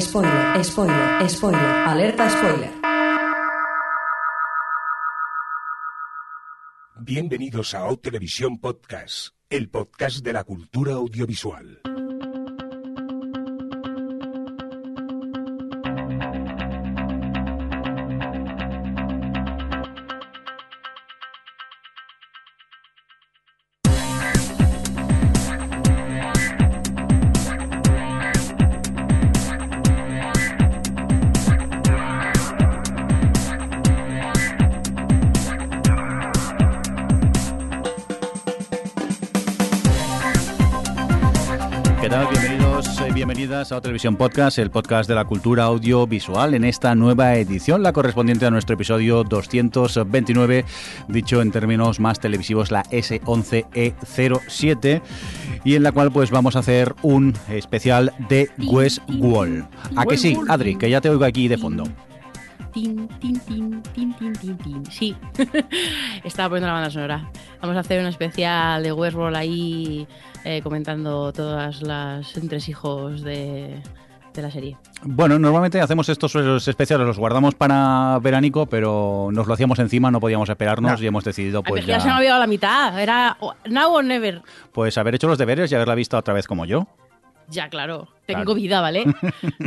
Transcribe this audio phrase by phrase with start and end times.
[0.00, 2.70] Spoiler, spoiler, spoiler, alerta spoiler.
[6.96, 11.80] Bienvenidos a O Televisión Podcast, el podcast de la cultura audiovisual.
[43.80, 48.50] Televisión Podcast, el podcast de la cultura audiovisual, en esta nueva edición, la correspondiente a
[48.50, 50.64] nuestro episodio 229,
[51.08, 55.02] dicho en términos más televisivos, la S11E07,
[55.64, 59.66] y en la cual pues vamos a hacer un especial de Westworld.
[59.96, 60.76] ¿A que sí, Adri?
[60.76, 61.82] Que ya te oigo aquí de fondo.
[62.72, 64.86] Tin, tin, tin, tin, tin, tin, tin.
[64.90, 65.16] Sí,
[66.24, 67.28] estaba poniendo la banda sonora.
[67.60, 70.06] Vamos a hacer un especial de Westworld ahí
[70.44, 73.80] eh, comentando todas las entresijos de,
[74.34, 74.76] de la serie.
[75.02, 76.34] Bueno, normalmente hacemos estos
[76.68, 81.24] especiales, los guardamos para veranico, pero nos lo hacíamos encima, no podíamos esperarnos y hemos
[81.24, 82.98] decidido pues pero ya se me ha olvidado la mitad.
[83.00, 83.36] Era
[83.68, 84.42] now or never.
[84.72, 86.86] pues haber hecho los deberes y haberla visto otra vez como yo.
[87.48, 88.08] Ya, claro.
[88.24, 88.54] Tengo Claro.
[88.54, 89.04] vida, ¿vale?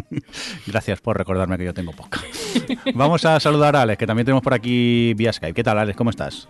[0.65, 2.19] Gracias por recordarme que yo tengo poca.
[2.95, 5.53] Vamos a saludar a Alex, que también tenemos por aquí vía Skype.
[5.53, 5.95] ¿Qué tal, Alex?
[5.95, 6.49] ¿Cómo estás?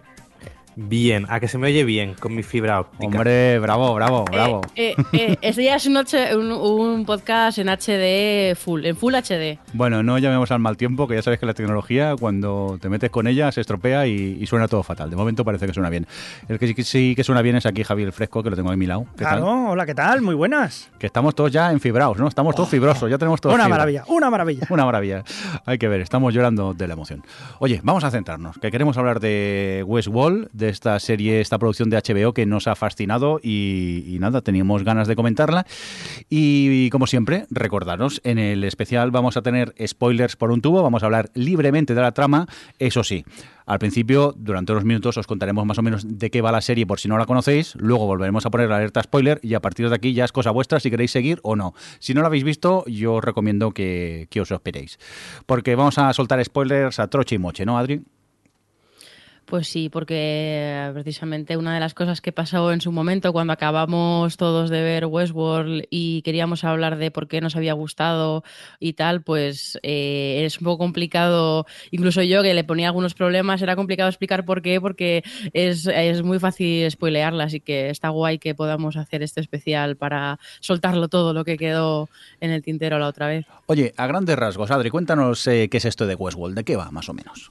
[0.79, 3.03] Bien, a que se me oye bien con mi fibra óptica.
[3.07, 4.61] Hombre, bravo, bravo, bravo.
[4.75, 8.95] Eh, eh, eh, este ya es un, H- un- un podcast en HD full, en
[8.95, 9.57] full HD.
[9.73, 13.09] Bueno, no llamemos al mal tiempo, que ya sabes que la tecnología, cuando te metes
[13.09, 15.09] con ella, se estropea y, y suena todo fatal.
[15.09, 16.05] De momento parece que suena bien.
[16.47, 18.69] El que sí, que sí que suena bien es aquí Javier Fresco, que lo tengo
[18.69, 19.07] a mi lado.
[19.17, 19.39] ¿Qué tal?
[19.39, 20.21] Claro, hola, ¿qué tal?
[20.21, 20.91] Muy buenas.
[20.99, 22.27] Que estamos todos ya enfibrados, ¿no?
[22.27, 23.77] Estamos todos fibrosos, ya tenemos todos Una fibra.
[23.79, 24.67] maravilla, una maravilla.
[24.69, 25.23] Una maravilla.
[25.65, 27.23] Hay que ver, estamos llorando de la emoción.
[27.57, 31.97] Oye, vamos a centrarnos, que queremos hablar de Westworld, de esta serie, esta producción de
[31.97, 35.65] HBO que nos ha fascinado y, nada, teníamos ganas de comentarla.
[36.29, 41.03] Y, como siempre, recordaros, en el especial vamos a tener spoilers por un tubo, vamos
[41.03, 42.47] a hablar libremente de la trama,
[42.79, 43.25] eso sí.
[43.65, 46.87] Al principio, durante unos minutos, os contaremos más o menos de qué va la serie
[46.87, 47.75] por si no la conocéis.
[47.75, 50.51] Luego volveremos a poner la alerta spoiler y a partir de aquí ya es cosa
[50.51, 51.73] vuestra si queréis seguir o no.
[51.99, 54.99] Si no la habéis visto, yo os recomiendo que, que os esperéis.
[55.45, 58.03] Porque vamos a soltar spoilers a troche y moche, ¿no, Adri?
[59.47, 64.35] Pues sí, porque precisamente una de las cosas que pasó en su momento cuando acabamos
[64.35, 68.43] todos de ver Westworld y queríamos hablar de por qué nos había gustado
[68.81, 73.61] y tal, pues eh, es un poco complicado, incluso yo que le ponía algunos problemas,
[73.61, 78.39] era complicado explicar por qué, porque es, es muy fácil spoilearla, así que está guay
[78.39, 82.09] que podamos hacer este especial para soltarlo todo lo que quedó
[82.41, 83.45] en el tintero la otra vez.
[83.67, 86.91] Oye, a grandes rasgos, Adri, cuéntanos eh, qué es esto de Westworld, de qué va
[86.91, 87.49] más o menos.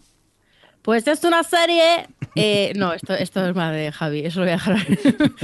[0.87, 2.07] Pues es una serie.
[2.37, 4.77] eh, no, esto, esto es más de Javi, eso lo voy a dejar.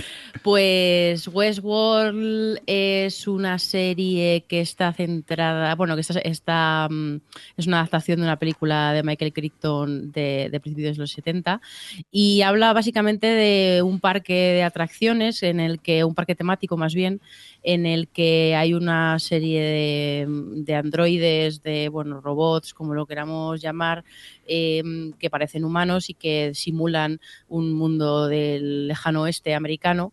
[0.44, 5.74] pues Westworld es una serie que está centrada.
[5.74, 7.16] Bueno, que está, está, mm,
[7.56, 11.60] es una adaptación de una película de Michael Crichton de, de principios de los 70
[12.12, 16.94] y habla básicamente de un parque de atracciones en el que, un parque temático más
[16.94, 17.20] bien,
[17.62, 23.60] en el que hay una serie de, de androides, de bueno, robots, como lo queramos
[23.60, 24.04] llamar,
[24.46, 24.82] eh,
[25.18, 30.12] que parecen humanos y que simulan un mundo del lejano oeste americano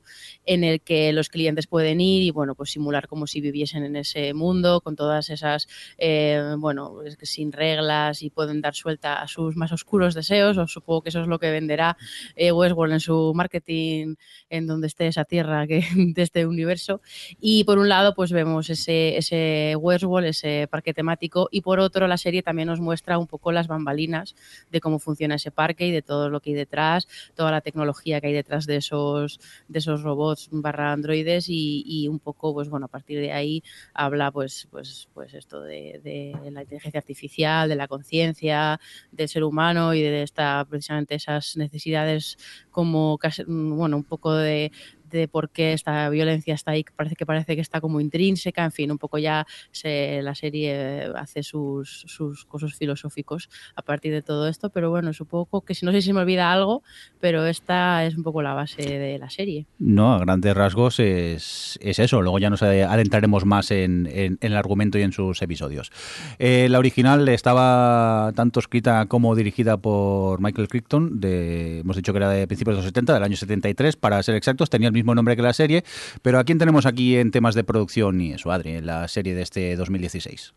[0.50, 3.96] en el que los clientes pueden ir y bueno pues simular como si viviesen en
[3.96, 5.68] ese mundo con todas esas
[6.00, 10.58] eh, bueno es que sin reglas y pueden dar suelta a sus más oscuros deseos
[10.58, 11.98] o supongo que eso es lo que venderá
[12.36, 14.16] eh, Westworld en su marketing
[14.50, 17.02] en donde esté esa tierra que de este universo.
[17.40, 22.08] Y por un lado pues vemos ese, ese Westworld ese parque temático y por otro
[22.08, 24.36] la serie también nos muestra un poco las bambalinas
[24.72, 28.20] de cómo funciona ese parque y de todo lo que hay detrás, toda la tecnología
[28.20, 32.70] que hay detrás de esos, de esos robots barra androides y, y un poco, pues
[32.70, 33.64] bueno, a partir de ahí
[33.94, 38.80] habla pues, pues, pues esto de, de la inteligencia artificial, de la conciencia,
[39.12, 42.38] del ser humano y de esta, precisamente esas necesidades
[42.72, 44.72] como casi, bueno, un poco de,
[45.10, 48.66] de por qué esta violencia está ahí, que parece que parece que está como intrínseca,
[48.66, 49.46] en fin, un poco ya
[49.84, 55.62] la serie hace sus, sus cosas filosóficos a partir de todo esto, pero bueno, poco
[55.62, 56.84] que si no sé si me olvida algo,
[57.20, 59.66] pero esta es un poco la base de la serie.
[59.78, 62.22] No, a grandes rasgos es, es eso.
[62.22, 64.10] Luego ya nos adentraremos más en,
[64.42, 65.92] el argumento y en sus episodios.
[66.40, 71.20] Eh, la original estaba tanto escrita como dirigida por Michael Crichton.
[71.24, 74.70] Hemos dicho que era de principios de los 70, del año 73, para ser exactos.
[74.70, 75.84] Tenía el mismo mismo nombre que la serie.
[76.22, 79.34] Pero ¿a quién tenemos aquí en temas de producción y eso, Adri, en la serie
[79.34, 80.54] de este 2016?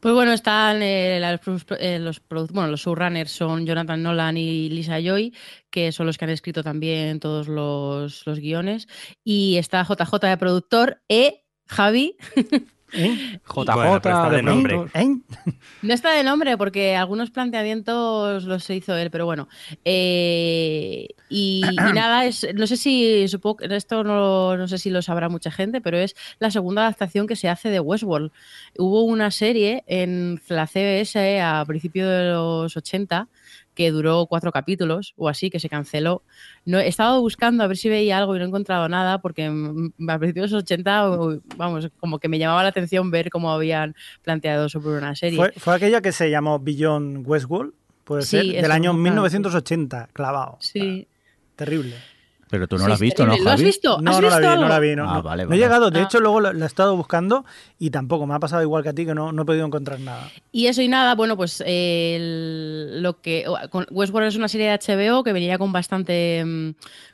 [0.00, 5.00] Pues bueno, están eh, los, eh, los, bueno, los showrunners son Jonathan Nolan y Lisa
[5.00, 5.32] Joy,
[5.70, 8.88] que son los que han escrito también todos los, los guiones.
[9.22, 12.16] Y está JJ de productor e Javi.
[12.92, 13.40] ¿Eh?
[13.46, 14.86] JJ bueno, está de nombre.
[14.94, 15.16] ¿Eh?
[15.82, 19.48] No está de nombre porque algunos planteamientos los hizo él, pero bueno.
[19.84, 25.02] Eh, y, y, nada, es, no sé si, supongo esto no, no, sé si lo
[25.02, 28.30] sabrá mucha gente, pero es la segunda adaptación que se hace de Westworld.
[28.76, 33.28] Hubo una serie en la CBS a principios de los 80
[33.74, 36.22] que duró cuatro capítulos o así, que se canceló.
[36.64, 39.46] No, he estado buscando a ver si veía algo y no he encontrado nada porque
[39.46, 41.08] a principios de los 80,
[41.56, 45.36] vamos, como que me llamaba la atención ver cómo habían planteado sobre una serie.
[45.38, 47.72] ¿Fue, fue aquella que se llamó Beyond Westworld?
[48.04, 50.56] Puede Sí, ser, del año nunca- 1980, clavado.
[50.60, 51.06] Sí.
[51.56, 51.94] Terrible.
[52.52, 53.34] Pero tú no Sí, lo has visto, ¿no.
[53.34, 53.98] ¿Lo has visto?
[54.02, 54.94] No, ¿Has no la visto vi, no la vi.
[54.94, 55.22] No, Ah, no.
[55.22, 55.58] vale, No vale.
[55.58, 56.02] he llegado, de Ah.
[56.02, 57.46] hecho luego lo he estado buscando
[57.78, 59.98] y tampoco, me ha pasado igual que a ti que no, no he podido encontrar
[60.00, 60.30] nada.
[60.52, 63.46] Y eso y nada, bueno, pues eh, el- lo que
[63.90, 66.70] Westworld es una serie de HBO que venía con bastante mm,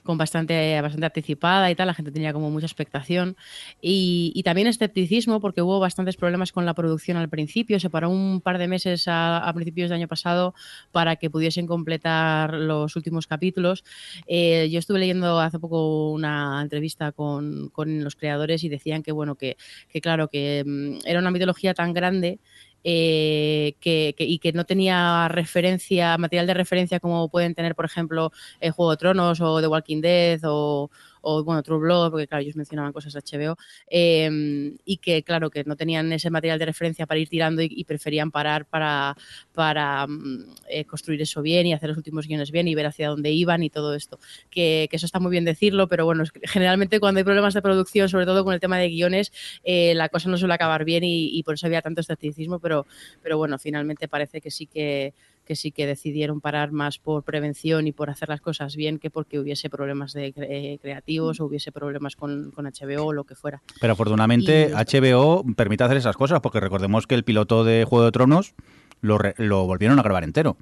[0.09, 3.37] con bastante bastante anticipada y tal, la gente tenía como mucha expectación
[3.83, 8.09] y, y también escepticismo porque hubo bastantes problemas con la producción al principio, se paró
[8.09, 10.55] un par de meses a, a principios del año pasado
[10.93, 13.85] para que pudiesen completar los últimos capítulos.
[14.27, 19.13] Eh, yo estuve leyendo hace poco una entrevista con, con los creadores y decían que
[19.13, 19.59] bueno que,
[19.91, 22.39] que claro que mm, era una mitología tan grande
[22.85, 27.85] eh, que, que- y que no tenía referencia, material de referencia como pueden tener, por
[27.85, 32.27] ejemplo, eh, Juego de Tronos o The Walking Dead o, o, bueno, True Blood, porque
[32.27, 33.57] claro, ellos mencionaban cosas HBO,
[33.91, 37.85] eh, y que claro, que no tenían ese material de referencia para ir tirando y,
[37.85, 39.17] preferían parar para,
[39.55, 43.09] para mm, eh, construir eso bien y hacer los últimos guiones bien y ver hacia
[43.09, 44.19] dónde iban y todo esto.
[44.51, 48.27] Que, eso está muy bien decirlo, pero bueno, generalmente cuando hay problemas de producción, sobre
[48.27, 49.33] todo con el tema de guiones,
[49.63, 52.85] eh, la cosa no suele acabar bien y, y por eso había tanto escepticismo, pero,
[53.23, 55.15] pero bueno, finalmente parece que sí que,
[55.49, 59.09] que sí que decidieron parar más por prevención y por hacer las cosas bien que
[59.11, 63.25] porque hubiese problemas de cre- eh, creativos o hubiese problemas con, con HBO o lo
[63.25, 63.63] que fuera.
[63.81, 68.05] Pero afortunadamente Y- HBO permite hacer esas cosas, porque recordemos que el piloto de Juego
[68.05, 68.55] de Tronos
[69.01, 70.59] lo, re- lo volvieron a grabar entero.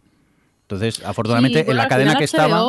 [0.63, 2.61] Entonces, afortunadamente, Sí, bueno, en la cadena que estaba...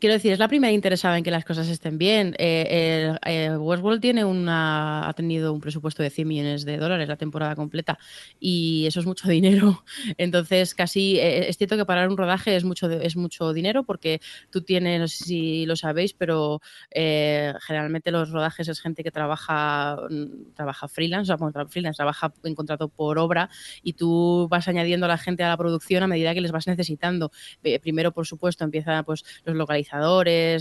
[0.00, 2.34] Quiero decir, es la primera interesada en que las cosas estén bien.
[2.38, 7.16] Eh, eh, Westworld tiene una, ha tenido un presupuesto de 100 millones de dólares la
[7.16, 7.98] temporada completa
[8.38, 9.84] y eso es mucho dinero.
[10.16, 14.22] Entonces, casi eh, es cierto que parar un rodaje es mucho, es mucho dinero porque
[14.48, 19.10] tú tienes, no sé si lo sabéis, pero eh, generalmente los rodajes es gente que
[19.10, 23.50] trabaja, mm, trabaja freelance, o sea, freelance, trabaja en contrato por obra
[23.82, 26.66] y tú vas añadiendo a la gente a la producción a medida que les vas
[26.66, 27.30] necesitando.
[27.62, 29.89] Eh, primero, por supuesto, empiezan pues, los localizadores,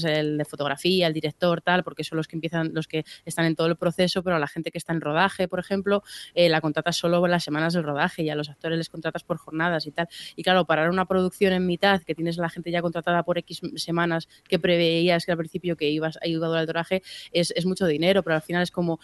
[0.04, 3.56] el de fotografía, el director, tal, porque son los que empiezan, los que están en
[3.56, 6.04] todo el proceso, pero a la gente que está en rodaje, por ejemplo,
[6.34, 9.38] eh, la contratas solo las semanas del rodaje y a los actores les contratas por
[9.38, 10.08] jornadas y tal.
[10.36, 13.38] Y claro, parar una producción en mitad, que tienes a la gente ya contratada por
[13.38, 17.02] X semanas que preveías que al principio que ibas a ir a durar el rodaje,
[17.32, 19.00] es, es mucho dinero, pero al final es como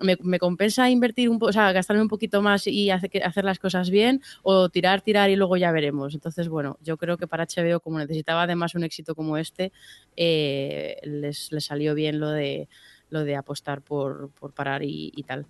[0.00, 3.58] me, compensa invertir un poco, o sea, gastarme un poquito más y hacer, hacer las
[3.58, 6.14] cosas bien o tirar, tirar y luego ya veremos.
[6.14, 9.72] Entonces, bueno, yo creo que para HBO, como necesitaba además un éxito como este,
[10.16, 12.68] eh, les, les salió bien lo de
[13.08, 15.46] lo de apostar por, por parar y, y tal.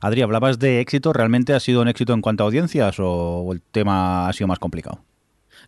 [0.00, 1.12] Adri, hablabas de éxito.
[1.12, 4.58] ¿Realmente ha sido un éxito en cuanto a audiencias o el tema ha sido más
[4.58, 5.04] complicado?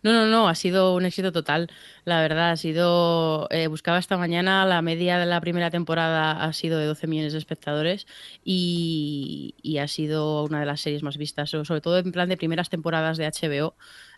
[0.03, 1.69] No, no, no, ha sido un éxito total,
[2.05, 2.51] la verdad.
[2.51, 6.85] Ha sido, eh, buscaba esta mañana, la media de la primera temporada ha sido de
[6.85, 8.05] 12 millones de espectadores
[8.43, 12.29] y, y ha sido una de las series más vistas, so- sobre todo en plan
[12.29, 13.75] de primeras temporadas de HBO.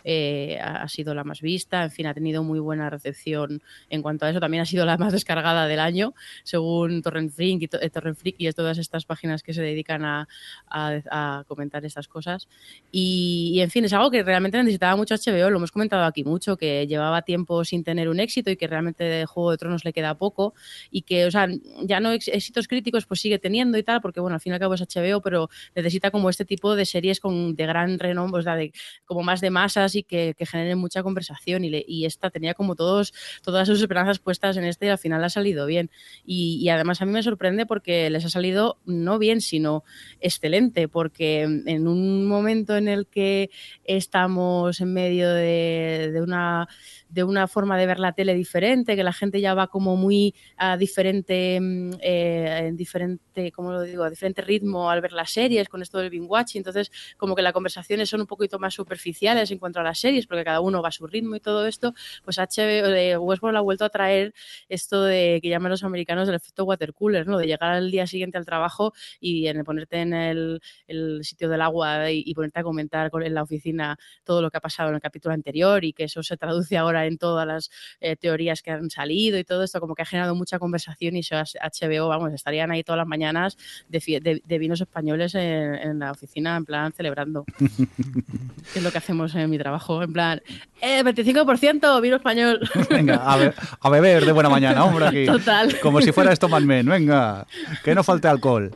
[0.10, 4.26] Eh, ha sido la más vista, en fin, ha tenido muy buena recepción en cuanto
[4.26, 4.40] a eso.
[4.40, 6.14] También ha sido la más descargada del año,
[6.46, 10.06] según Torrent Freak y, to- eh, Torrent Freak y todas estas páginas que se dedican
[10.06, 10.28] a,
[10.70, 11.02] a-
[11.40, 12.48] a comentar estas cosas.
[12.92, 16.24] Y, y, en fin, es algo que realmente necesitaba mucho HBO, lo hemos comentado aquí
[16.24, 19.84] mucho, que llevaba tiempo sin tener un éxito y que realmente de Juego de Tronos
[19.86, 20.54] le queda poco
[20.90, 21.48] y que, o sea,
[21.84, 24.60] ya no éxitos críticos pues sigue teniendo y tal, porque bueno, al fin y al
[24.60, 28.44] cabo es HBO, pero necesita como este tipo de series con, de gran renombre, o
[28.44, 28.72] sea, de,
[29.06, 33.14] como más de masas y que, que generen mucha conversación y, esta tenía como todos,
[33.44, 35.90] todas sus esperanzas puestas en este y al final ha salido bien.
[36.26, 39.84] Y, además a mí me sorprende porque les ha salido no bien, sino
[40.20, 43.50] excelente, porque en un momento en el que
[43.84, 46.68] estamos en medio de, una
[47.10, 50.36] de una forma de ver la tele diferente, que la gente ya va como muy
[50.58, 54.10] a diferente, mm, eh, en diferente, ¿cómo lo digo?
[54.10, 57.54] Diferente ritmo al ver las series con esto del binge watching, entonces como que las
[57.54, 60.90] conversaciones son un poquito más superficiales en cuanto contra las series, porque cada uno va
[60.90, 61.94] a su ritmo y todo esto,
[62.24, 64.34] pues HBO de Westworld ha vuelto a traer
[64.70, 67.38] esto de que llaman los americanos el efecto water cooler, ¿no?
[67.38, 71.62] De llegar al día siguiente al trabajo y en, ponerte en el, el sitio del
[71.62, 74.90] agua y, y ponerte a comentar con, en la oficina todo lo que ha pasado
[74.90, 77.70] en el capítulo anterior y que eso se traduce ahora en todas las
[78.00, 81.20] eh, teorías que han salido y todo esto, como que ha generado mucha conversación y
[81.20, 83.58] eso HBO, vamos, estarían ahí todas las mañanas
[83.90, 87.46] de, de- de vinos españoles en, en la oficina, en plan celebrando.
[88.74, 89.67] que es lo que hacemos en mi trabajo,
[90.04, 90.42] en plan,
[90.82, 92.60] ¡eh, 25% vino español!
[92.90, 95.26] Venga, a, be- a beber de buena mañana, hombre, aquí.
[95.26, 95.80] Total.
[95.82, 97.46] Como si fuera esto Man, venga,
[97.84, 98.72] que no falte alcohol.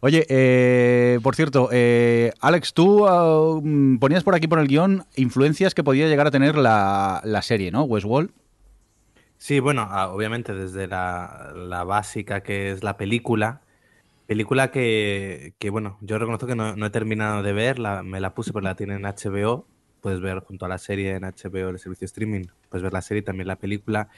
[0.00, 5.04] Oye, eh, por cierto, eh, Alex, tú ah, mm, ponías por aquí por el guion
[5.16, 7.82] influencias que podía llegar a tener la, la serie, ¿no?
[7.84, 8.30] Westworld.
[9.38, 13.60] Sí, bueno, ah, obviamente desde la, la básica que es la película.
[14.26, 18.20] Película que, que, bueno, yo reconozco que no, no he terminado de ver, la- me
[18.20, 19.66] la puse porque la tiene en HBO.
[20.04, 23.22] Puedes ver junto a la serie en HBO, el servicio streaming, puedes ver la serie
[23.22, 24.10] y también la película.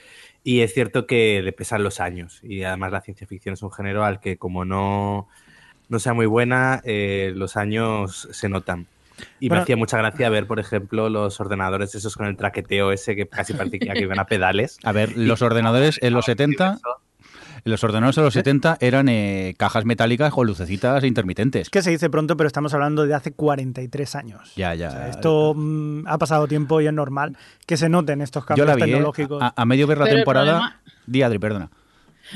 [0.43, 2.41] Y es cierto que le pesan los años.
[2.43, 5.29] Y además la ciencia ficción es un género al que como no,
[5.87, 8.85] no sea muy buena, eh, los años se notan.
[9.39, 9.61] Y Bueno.
[9.61, 13.25] me hacía mucha gracia ver, por ejemplo, los ordenadores esos con el traqueteo ese que
[13.25, 14.79] casi parecía que iban a pedales.
[14.83, 16.79] A ver, los ordenadores en los 70,
[17.63, 21.63] los ordenadores en los 70 eran eh, cajas metálicas con lucecitas intermitentes.
[21.63, 24.53] Es que se dice pronto, pero estamos hablando de hace 43 años.
[24.55, 24.87] Ya, ya.
[24.89, 28.47] O sea, esto mm, ha pasado tiempo y es normal que se noten estos Yo
[28.47, 28.85] cambios la vi, ¿eh?
[28.85, 29.41] tecnológicos.
[29.41, 30.51] a, a medio ver la Pero temporada.
[30.59, 31.69] problema- Di, Adri, perdona.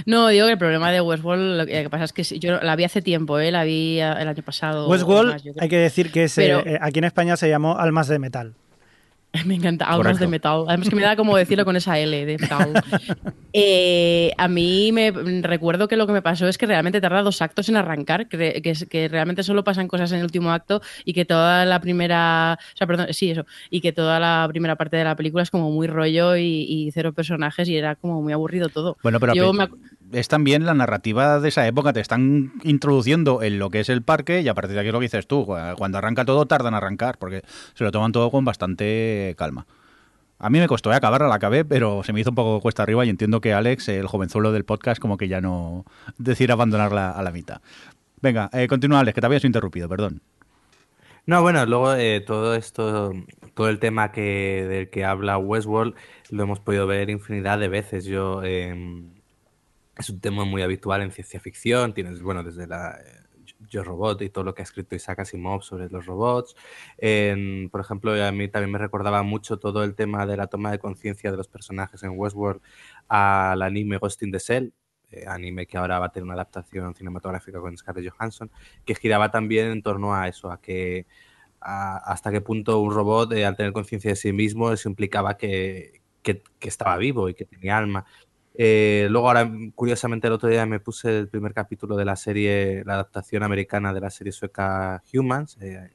[0.06, 2.86] No, digo que el problema de Westworld, lo que pasa es que yo la vi
[2.86, 3.52] hace tiempo, ¿eh?
[3.52, 4.88] la vi eh, el año pasado.
[4.88, 7.50] Westworld, más, yo hay que decir que es, eh, Pero- eh, aquí en España se
[7.50, 8.54] llamó Almas de Metal.
[9.46, 10.20] Me encanta, Correcto.
[10.20, 10.66] de metal.
[10.68, 12.74] Además que me da como decirlo con esa L de metal.
[13.54, 15.12] Eh, a mí me
[15.42, 18.62] recuerdo que lo que me pasó es que realmente tarda dos actos en arrancar, que,
[18.62, 21.82] que, es- que realmente solo pasan cosas en el último acto y que toda la
[21.82, 25.44] primera, o sea, perdón, sí, eso, y que toda la primera parte de la película
[25.44, 28.96] es como muy rollo y, y cero personajes y era como muy aburrido todo.
[29.04, 29.52] Bueno, pero Yo
[30.12, 31.94] es también la narrativa de esa época.
[31.94, 35.00] Te están introduciendo en lo que es el parque y a partir de aquí lo
[35.00, 35.46] que dices tú.
[35.78, 39.66] Cuando arranca todo, tardan en arrancar porque se lo toman todo con bastante calma.
[40.44, 42.82] A mí me costó eh, acabarla, la acabé, pero se me hizo un poco cuesta
[42.82, 45.86] arriba y entiendo que Alex, el jovenzuelo del podcast, como que ya no
[46.18, 47.62] decide abandonarla a la mitad.
[48.22, 50.22] Venga, eh, continúa Alex, que te habías interrumpido, perdón.
[51.28, 53.14] No, bueno, luego eh, todo esto,
[53.54, 55.94] todo el tema que, del que habla Westworld,
[56.32, 58.06] lo hemos podido ver infinidad de veces.
[58.06, 59.04] Yo, eh,
[60.02, 61.94] es un tema muy habitual en ciencia ficción.
[61.94, 63.04] Tienes, bueno, desde la eh,
[63.70, 66.56] Yo Robot y todo lo que ha escrito Isaac Asimov sobre los robots.
[67.72, 70.80] Por ejemplo, a mí también me recordaba mucho todo el tema de la toma de
[70.80, 72.62] conciencia de los personajes en Westworld
[73.08, 74.74] al anime Ghost in the Shell,
[75.12, 78.52] eh, anime que ahora va a tener una adaptación cinematográfica con Scarlett Johansson,
[78.86, 81.06] que giraba también en torno a eso, a que
[81.62, 85.38] a- hasta qué punto un robot, eh, al tener conciencia de sí mismo, eso implicaba
[85.38, 86.02] que
[86.62, 88.06] estaba vivo y que tenía alma.
[88.54, 92.84] Eh, luego, ahora, curiosamente, el otro día me puse el primer capítulo de la serie,
[92.86, 95.92] la adaptación americana de la serie sueca Humans, eh,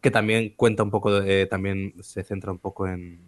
[0.00, 3.20] que también cuenta un poco, de- eh, también se centra un poco en,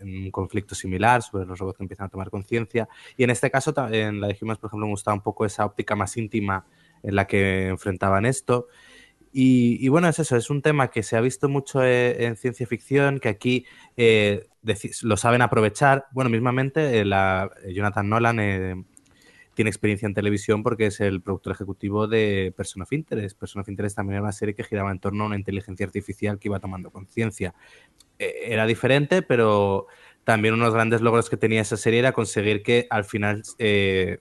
[0.00, 2.88] en un conflicto similar sobre los robots que empiezan a tomar conciencia.
[3.16, 5.64] Y en este caso, en la de Humans, por ejemplo, me gustaba un poco esa
[5.66, 6.66] óptica más íntima
[7.02, 8.68] en la que enfrentaban esto.
[9.32, 12.36] Y, y bueno, es eso, es un tema que se ha visto mucho eh, en
[12.36, 13.64] ciencia ficción, que aquí
[13.96, 14.48] eh,
[15.02, 16.06] lo saben aprovechar.
[16.12, 18.84] Bueno, mismamente eh, eh, Jonathan Nolan eh,
[19.54, 23.38] tiene experiencia en televisión porque es el productor ejecutivo de Person of Interest.
[23.38, 26.38] Person of Interest también era una serie que giraba en torno a una inteligencia artificial
[26.38, 27.54] que iba tomando conciencia.
[28.18, 29.86] Eh, era diferente, pero
[30.24, 33.42] también uno de los grandes logros que tenía esa serie era conseguir que al final
[33.58, 34.18] eh,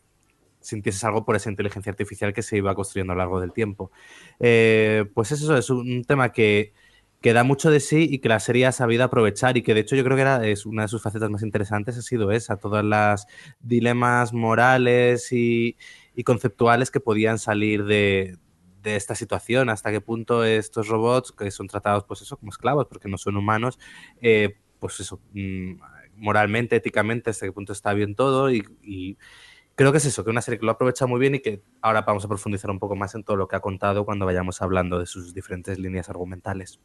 [0.62, 3.92] sintieses algo por esa inteligencia artificial que se iba construyendo a lo largo del tiempo.
[4.40, 6.74] Pues eso es un tema que,
[7.22, 9.82] que da mucho de sí y que la serie ha sabido aprovechar y que de
[9.82, 12.58] hecho yo creo que era, es una de sus facetas más interesantes ha sido esa,
[12.58, 13.28] todas las
[13.60, 15.78] dilemas morales y,
[16.16, 18.38] y conceptuales que podían salir de,
[18.84, 22.88] de esta situación, hasta qué punto estos robots que son tratados pues eso como esclavos
[22.88, 23.80] porque no son humanos,
[24.22, 25.74] eh, pues eso, mm,
[26.16, 29.18] moralmente, éticamente, hasta qué punto está bien todo y, y
[29.76, 32.02] creo que es eso, que una serie que lo aprovecha muy bien y que ahora
[32.04, 35.00] vamos a profundizar un poco más en todo lo que ha contado cuando vayamos hablando
[35.00, 36.80] de sus diferentes líneas argumentales.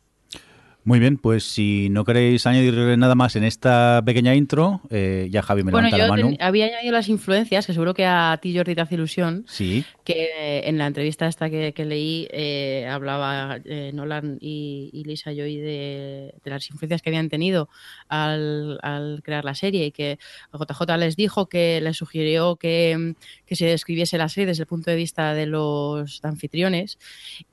[0.87, 5.41] Muy bien, pues si no queréis añadir nada más en esta pequeña intro, eh, ya
[5.41, 6.29] Javi me Bueno, levanta la mano.
[6.37, 9.83] ten- había añadido las influencias, que seguro que a ti, Jordi, te hace ilusión, Sí,
[10.05, 15.05] que eh, en la entrevista esta que, que leí eh, hablaba eh, Nolan y, y
[15.05, 17.71] Lisa Joy de, de las influencias que habían tenido
[18.09, 20.19] al, al crear la serie y que
[20.53, 23.15] JJ les dijo que les sugirió que,
[23.47, 26.99] que se escribiese la serie desde el punto de vista de los anfitriones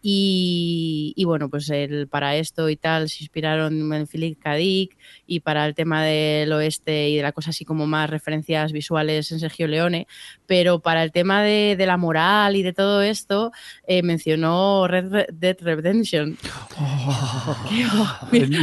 [0.02, 4.56] y, y bueno, pues el, para esto y tal, si se inspiraron en Philip K.
[4.56, 4.98] Dick
[5.28, 9.32] y para el tema del oeste y de la cosa así como más referencias visuales
[9.32, 10.08] en Sergio Leone,
[10.46, 13.52] pero para el tema de, de la moral y de todo esto
[13.88, 16.38] eh, mencionó Red Dead Redemption.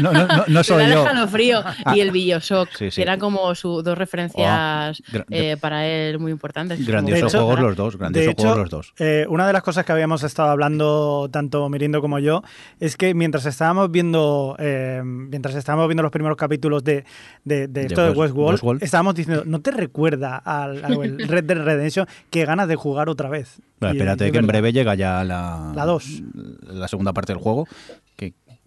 [0.02, 1.02] No, no, no, no soy yo.
[1.04, 1.62] escalofrío.
[1.84, 1.96] Ah.
[1.96, 2.96] Y el Bioshock, Sí, sí.
[2.96, 6.84] que eran como sus dos referencias gra- eh, para él muy importantes.
[6.86, 8.94] Grandiosos juegos los dos, grandiosos de hecho, juegos los dos.
[8.98, 12.42] eh, una de las cosas que habíamos estado hablando tanto Mirindo como yo
[12.80, 17.04] es que mientras estábamos viendo eh, mientras estábamos viendo los primeros capítulos de,
[17.44, 18.82] de, de De esto de West- Westworld, Westworld.
[18.82, 23.28] estábamos diciendo, ¿no te recuerda al, al Red Dead Redemption qué ganas de jugar otra
[23.28, 23.60] vez?
[23.80, 26.22] Espérate y que en breve llega ya la, La dos.
[26.62, 28.07] la segunda parte del juego, que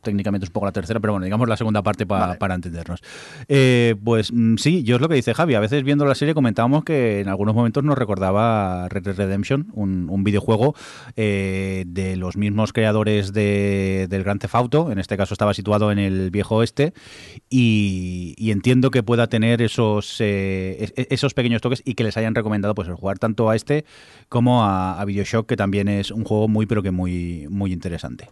[0.02, 3.02] técnicamente es un poco la tercera, pero bueno, digamos la segunda parte pa- para entendernos.
[3.48, 5.56] Eh, pues mm, sí, yo es lo que dice Javi.
[5.56, 9.68] A veces viendo la serie comentábamos que en algunos momentos nos recordaba Red Dead Redemption,
[9.74, 10.76] un, un videojuego
[11.16, 14.92] eh, de los mismos creadores de- del Gran Theft Auto.
[14.92, 16.94] En este caso estaba situado en el viejo oeste
[17.50, 22.18] y, y entiendo que pueda tener esos, eh, es- esos pequeños toques y que les
[22.18, 23.86] hayan recomendado pues el jugar tanto a este
[24.30, 28.30] como a, a Bioshock, que también es un juego muy pero que muy, muy interesante.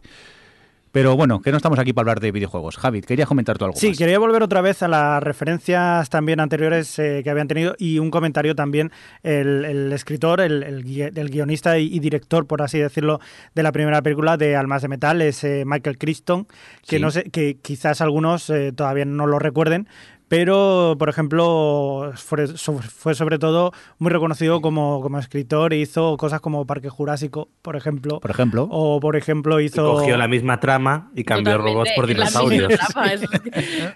[0.91, 2.77] Pero bueno, que no estamos aquí para hablar de videojuegos.
[2.77, 3.97] Javi, querías comentar tú algo Sí, más?
[3.97, 8.09] quería volver otra vez a las referencias también anteriores eh, que habían tenido y un
[8.09, 8.91] comentario también
[9.21, 10.79] el, el escritor, el, el
[11.15, 13.19] el guionista y, y director, por así decirlo,
[13.53, 16.45] de la primera película de Almas de Metal, es eh, Michael Crichton,
[16.87, 16.99] que Sí.
[17.01, 19.87] no sé, que quizás algunos eh, todavía no lo recuerden.
[20.29, 26.15] Pero, por ejemplo, fue, so- fue sobre todo muy reconocido como, como escritor e hizo
[26.17, 28.19] cosas como Parque Jurásico, por ejemplo.
[28.19, 29.91] Por ejemplo, O, por ejemplo, Y hizo...
[29.93, 32.73] cogió la misma trama y cambió Totalmente, robots por dinosaurios.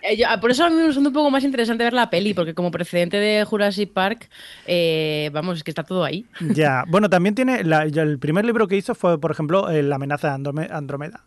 [0.02, 2.34] Eh, yo- por eso a mí me resulta un poco más interesante ver la peli,
[2.34, 4.30] porque como precedente de Jurassic Park,
[4.66, 6.26] eh, vamos, es que está todo ahí.
[6.54, 7.64] Ya, bueno, también tiene.
[7.64, 10.34] la- el primer libro que hizo fue, por ejemplo, eh, La amenaza de
[10.72, 11.22] Andrómeda.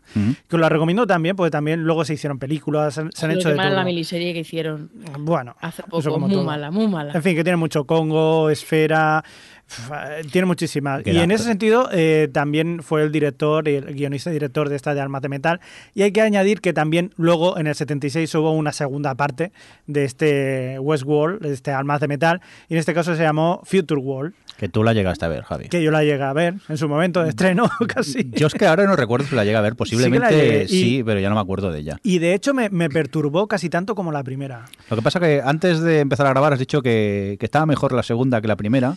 [0.48, 3.48] Que os la recomiendo también, porque también luego se hicieron películas, se, se han hecho
[3.50, 3.78] de mala todo.
[3.78, 6.44] la miniserie que hicieron Bueno, hace eso poco, como muy todo.
[6.44, 7.12] mala, muy mala.
[7.12, 9.24] En fin, que tiene mucho Congo, Esfera,
[10.30, 11.06] tiene muchísimas.
[11.06, 14.76] Y en ese sentido, eh, también fue el director, y el guionista y director de
[14.76, 15.60] esta de Almas de Metal.
[15.94, 19.52] Y hay que añadir que también luego, en el 76, hubo una segunda parte
[19.86, 24.00] de este Westworld, de este Almas de Metal, y en este caso se llamó Future
[24.00, 25.68] World, que tú la llegaste a ver, Javi.
[25.68, 28.30] que yo la llegué a ver en su momento de estreno, casi.
[28.32, 31.20] Yo es que ahora no recuerdo si la llegué a ver, posiblemente sí, y- pero
[31.20, 31.98] ya no me acuerdo de ella.
[32.02, 34.64] Y de hecho me, me perturbó casi tanto como la primera.
[34.90, 37.92] Lo que pasa que antes de empezar a grabar has dicho que, que estaba mejor
[37.92, 38.96] la segunda que la primera,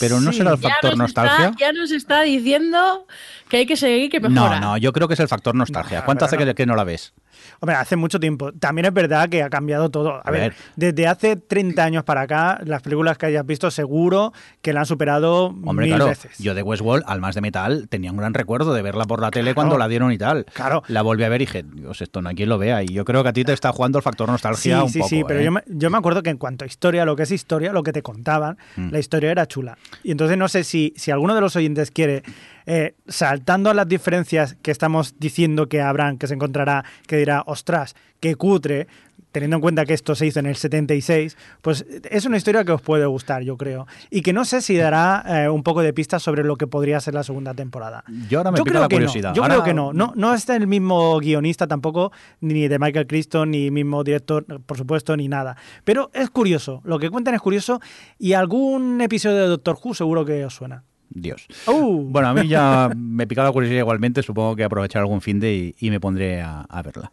[0.00, 1.52] pero no será el Ya factor está- nostalgia.
[1.58, 3.06] ya nos está diciendo
[3.48, 4.60] que hay que seguir, que No, mejora.
[4.60, 6.00] no, yo creo que es el factor nostalgia.
[6.00, 6.44] No, ¿Cuánto hace no.
[6.44, 7.12] que, que no la ves?
[7.60, 8.52] Hombre, hace mucho tiempo.
[8.52, 10.14] También es verdad que ha cambiado todo.
[10.14, 10.54] A, A ver, ver.
[10.76, 14.86] desde hace 30 años para acá, las películas que hayas visto seguro que la han
[14.86, 16.38] superado Hombre, mil claro, veces.
[16.38, 19.30] yo de Westworld, al más de metal, tenía un gran recuerdo de verla por la
[19.30, 20.44] tele cuando la dieron y tal.
[20.52, 20.82] Claro.
[20.88, 22.82] La volví a ver y dije, Dios, esto no hay quien lo vea.
[22.82, 24.98] Y yo creo que a ti te está jugando el factor Sí, nostalgia un sí,
[25.00, 25.08] poco.
[25.08, 25.44] sí, pero ¿eh?
[25.44, 27.82] yo, me, yo me acuerdo que en cuanto a historia, lo que es historia, lo
[27.82, 28.90] que te contaban, Mm.
[28.90, 29.76] la historia era chula.
[30.04, 32.22] Y entonces no sé si, si alguno de los oyentes quiere,
[32.70, 37.42] eh, saltando a las diferencias que estamos diciendo que habrán, que se encontrará, que dirá,
[37.46, 38.86] ostras, qué cutre,
[39.32, 42.72] teniendo en cuenta que esto se hizo en el 76, pues es una historia que
[42.72, 43.86] os puede gustar, yo creo.
[44.10, 47.00] Y que no sé si dará eh, un poco de pistas sobre lo que podría
[47.00, 48.04] ser la segunda temporada.
[48.28, 49.30] Yo ahora me Yo pica creo la que curiosidad.
[49.30, 49.34] no.
[49.36, 49.92] Yo Ahora- creo que no.
[49.94, 50.12] no.
[50.14, 55.16] No está el mismo guionista tampoco, ni de Michael Crichton, ni mismo director, por supuesto,
[55.16, 55.56] ni nada.
[55.84, 56.80] Pero es curioso.
[56.84, 57.80] Lo que cuentan es curioso
[58.18, 60.84] y algún episodio de Doctor Who seguro que os suena.
[61.10, 61.46] Dios.
[61.66, 62.04] ¡Uh!
[62.10, 64.22] Bueno, a mí ya me pica la curiosidad igualmente.
[64.22, 67.10] Supongo que aprovechar algún fin de y, y me pondré a, a verla.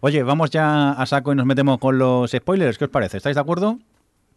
[0.00, 2.78] Oye, vamos ya a saco y nos metemos con los spoilers.
[2.78, 3.16] ¿Qué os parece?
[3.16, 3.78] ¿Estáis de acuerdo?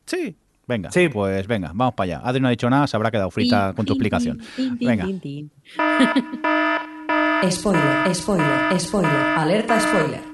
[0.06, 0.36] Sí.
[0.68, 1.10] Venga, Sí.
[1.10, 2.28] pues venga, vamos para allá.
[2.28, 4.40] Adri no ha dicho nada, se habrá quedado frita con tu explicación.
[4.80, 5.06] Venga.
[7.50, 10.31] Spoiler, spoiler, spoiler, alerta spoiler.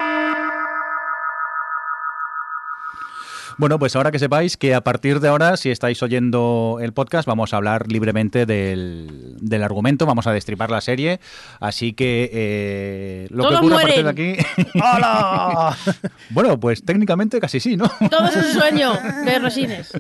[3.58, 7.28] Bueno, pues ahora que sepáis que a partir de ahora, si estáis oyendo el podcast,
[7.28, 11.20] vamos a hablar libremente del, del argumento, vamos a destripar la serie.
[11.60, 14.40] Así que eh, lo que Todos ocurre a partir de mueren.
[14.40, 14.70] aquí.
[14.76, 15.76] ¡Hola!
[16.30, 17.90] bueno, pues técnicamente casi sí, ¿no?
[18.12, 18.94] Todo es un sueño
[19.26, 19.92] de Rosines.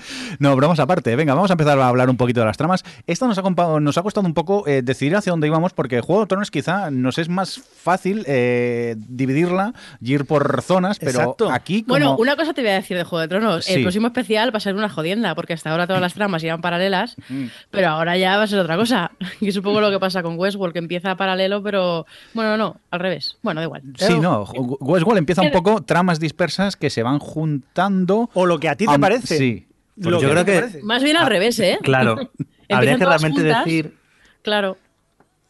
[0.38, 1.14] No, bromas aparte.
[1.16, 2.84] Venga, vamos a empezar a hablar un poquito de las tramas.
[3.06, 3.42] Esto nos ha,
[3.80, 6.90] nos ha costado un poco eh, decidir hacia dónde íbamos porque Juego de Tronos quizá
[6.90, 11.50] nos es más fácil eh, dividirla y ir por zonas, pero Exacto.
[11.50, 11.94] aquí como...
[11.94, 13.64] Bueno, una cosa te voy a decir de Juego de Tronos.
[13.64, 13.74] Sí.
[13.74, 16.60] El próximo especial va a ser una jodienda, porque hasta ahora todas las tramas iban
[16.60, 17.46] paralelas, Mm.
[17.70, 19.12] pero ahora ya va a ser otra cosa.
[19.40, 22.76] Y es un poco lo que pasa con Westworld, que empieza paralelo, pero bueno, no,
[22.90, 23.36] al revés.
[23.42, 23.82] Bueno, da igual.
[23.96, 24.44] Sí, no.
[24.80, 28.30] Westworld empieza un poco tramas dispersas que se van juntando.
[28.34, 29.38] O lo que a ti te parece.
[29.38, 29.66] Sí.
[29.96, 30.82] Lo yo que creo que- parece.
[30.82, 31.78] Más bien al revés, ¿eh?
[31.82, 32.16] Claro.
[32.68, 33.64] Habría que realmente juntas.
[33.64, 33.94] decir
[34.42, 34.76] Claro.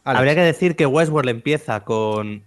[0.03, 0.17] Alex.
[0.19, 2.43] Habría que decir que Westworld empieza con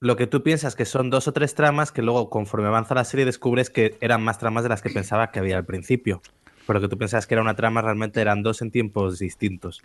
[0.00, 3.04] lo que tú piensas que son dos o tres tramas que luego, conforme avanza la
[3.04, 6.22] serie, descubres que eran más tramas de las que pensaba que había al principio.
[6.66, 9.82] Pero que tú pensabas que era una trama, realmente eran dos en tiempos distintos.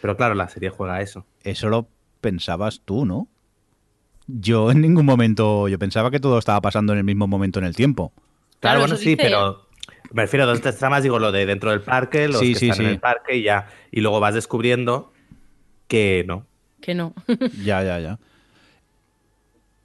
[0.00, 1.26] Pero claro, la serie juega a eso.
[1.44, 1.88] Eso lo
[2.20, 3.28] pensabas tú, ¿no?
[4.26, 7.64] Yo en ningún momento, yo pensaba que todo estaba pasando en el mismo momento en
[7.64, 8.12] el tiempo.
[8.14, 8.26] Claro,
[8.60, 9.67] Claro, bueno, sí, dice- pero
[10.12, 12.58] me refiero a dos tres tramas, digo lo de dentro del parque, los Sí, que
[12.58, 13.68] sí, están en el parque y ya.
[13.90, 15.12] Y luego vas descubriendo
[15.86, 16.46] que no.
[16.80, 17.14] Que no.
[17.64, 18.18] Ya, ya, ya.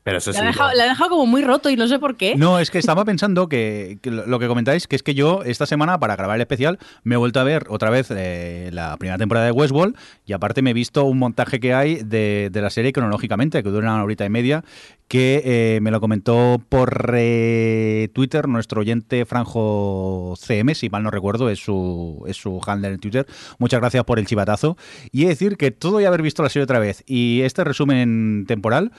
[0.03, 0.45] Pero eso La sí.
[0.45, 2.35] dejado, la ha dejado como muy roto y no sé por qué.
[2.35, 5.43] No, es que estaba pensando que, que lo lo que comentáis, que es que yo
[5.43, 8.97] esta semana para grabar el especial me he vuelto a ver otra vez eh, la
[8.97, 12.61] primera temporada de Westworld y aparte me he visto un montaje que hay de, de
[12.61, 14.63] la serie cronológicamente, que dura una horita y media,
[15.07, 21.11] que eh, me lo comentó por eh, Twitter nuestro oyente Franjo CM, si mal no
[21.11, 23.27] recuerdo, es su, es su handle en Twitter.
[23.59, 24.75] Muchas gracias por el chivatazo.
[25.11, 27.63] Y he de decir que todo y haber visto la serie otra vez y este
[27.63, 28.91] resumen temporal,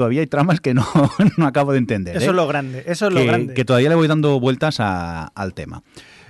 [0.00, 0.86] todavía hay tramas que no,
[1.36, 2.16] no acabo de entender.
[2.16, 2.28] Eso ¿eh?
[2.30, 3.52] es lo grande, eso es lo que, grande.
[3.52, 5.82] que todavía le voy dando vueltas a- al tema.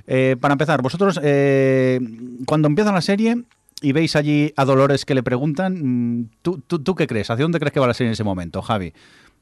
[0.08, 2.00] Eh, para empezar, vosotros, eh,
[2.46, 3.44] cuando empieza la serie
[3.80, 7.30] y veis allí a Dolores que le preguntan, mm, ¿tú, tú, tú qué crees?
[7.30, 8.92] ¿Hacia dónde crees que va la serie en ese momento, Javi?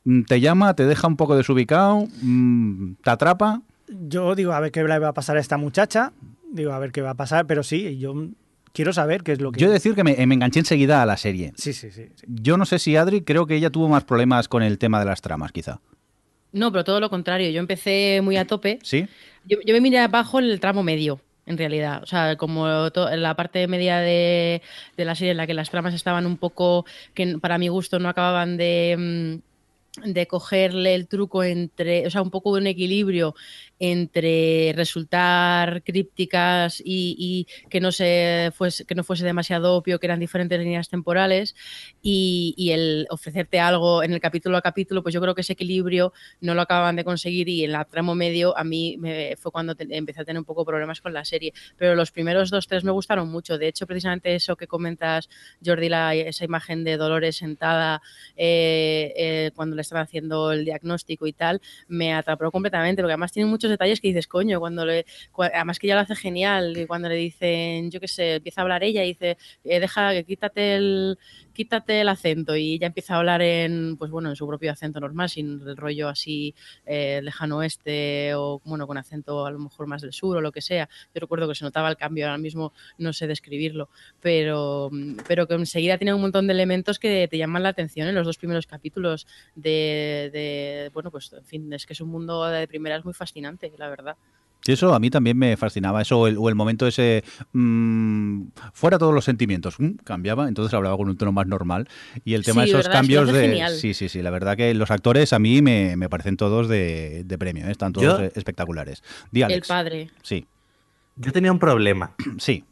[0.05, 3.62] Mm, ¿Te llama, te deja un poco desubicado, mm, te atrapa?
[3.88, 6.12] Yo digo, a ver qué le va a pasar a esta muchacha,
[6.53, 8.14] digo, a ver qué va a pasar, pero sí, yo
[8.72, 9.61] quiero saber qué es lo que...
[9.61, 11.52] Yo he de decir que me, me enganché enseguida a la serie.
[11.57, 12.07] Sí, sí, sí.
[12.14, 12.24] sí.
[12.26, 15.07] Yo no sé si Adri, creo que ella tuvo más problemas con el tema de
[15.07, 15.81] las tramas, quizá.
[16.52, 17.50] No, pero todo lo contrario.
[17.50, 18.78] Yo empecé muy a tope.
[18.85, 19.07] ¿Sí?
[19.44, 22.02] Yo, yo me miré abajo en el tramo medio, en realidad.
[22.02, 24.62] O sea, como to- en la parte media de,
[24.96, 27.98] de la serie en la que las tramas estaban un poco, que para mi gusto
[27.98, 29.40] no acababan de,
[30.04, 33.35] mm, de cogerle el truco entre, o sea, un poco de un equilibrio
[33.79, 40.07] entre resultar crípticas y, y que no se fuese, que no fuese demasiado obvio que
[40.07, 41.55] eran diferentes líneas temporales
[42.03, 45.53] y, y el ofrecerte algo en el capítulo a capítulo, pues yo creo que ese
[45.53, 49.53] equilibrio no lo acababan de conseguir y en la tramo medio a mí me, fue
[49.53, 51.53] cuando te- empecé a tener un poco problemas con la serie.
[51.77, 53.59] Pero los primeros dos, tres me gustaron mucho.
[53.59, 55.29] De hecho, precisamente eso que comentas,
[55.64, 58.03] Jordi, la, esa imagen de Dolores sentada
[58.37, 63.33] eh, eh, cuando le están haciendo el diagnóstico y tal, me atrapó completamente, porque además
[63.33, 66.87] tiene muchos detalles que dices, coño, cuando le, además que ya lo hace genial, y
[66.87, 70.24] cuando le dicen, yo qué sé, empieza a hablar ella y dice, eh, deja, que
[70.24, 71.18] quítate el,
[71.59, 75.00] quítate el acento y ella empieza a hablar en, pues bueno, en su propio acento
[75.00, 76.54] normal, sin el rollo así
[76.87, 80.52] eh, lejano oeste o bueno, con acento a lo mejor más del sur o lo
[80.52, 80.88] que sea.
[81.12, 83.88] Yo recuerdo que se notaba el cambio, ahora mismo no sé describirlo,
[84.20, 84.88] pero,
[85.26, 88.24] pero que enseguida tiene un montón de elementos que te llaman la atención en los
[88.24, 89.26] dos primeros capítulos
[89.57, 93.58] de, de bueno, pues en fin, es que es un mundo de primeras muy fascinante,
[93.79, 94.16] la verdad.
[94.61, 98.42] Sí, eso a mí también me fascinaba, eso o el, o el momento ese, mm,
[98.73, 101.88] fuera todos los sentimientos, mm, cambiaba, entonces hablaba con un tono más normal
[102.25, 103.03] y el tema Sí, de esos ¿verdad?
[103.03, 103.49] Es que lo cambios hace de...
[103.55, 103.73] genial.
[103.77, 107.23] Sí, sí, sí, la verdad que los actores a mí me, me parecen todos de,
[107.25, 107.71] de premio, ¿eh?
[107.71, 109.03] están todos Yo- espectaculares.
[109.31, 110.11] Di, El padre.
[110.23, 110.47] Sí,
[111.16, 112.64] Yo tenía un problema, sí.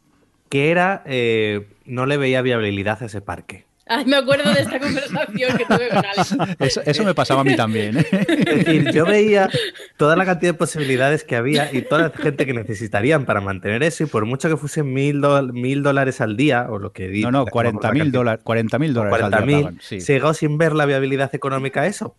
[0.49, 3.65] que era eh, no le veía viabilidad a ese parque.
[3.89, 6.35] Ay, me acuerdo de esta conversación que tuve con Alex.
[6.59, 7.97] Eso, eso me pasaba a mí también.
[7.97, 8.05] ¿eh?
[8.11, 9.49] Es decir, yo veía
[9.97, 13.83] toda la cantidad de posibilidades que había y toda la gente que necesitarían para mantener
[13.83, 17.07] eso, y por mucho que fuesen mil, do- mil dólares al día, o lo que
[17.07, 19.55] di- No, no, la- 40 mil la dólares 40 mil cantidad, dólares al 40 día
[19.57, 20.01] mil, pagan, sí.
[20.01, 22.15] se llegó sin ver la viabilidad económica a eso,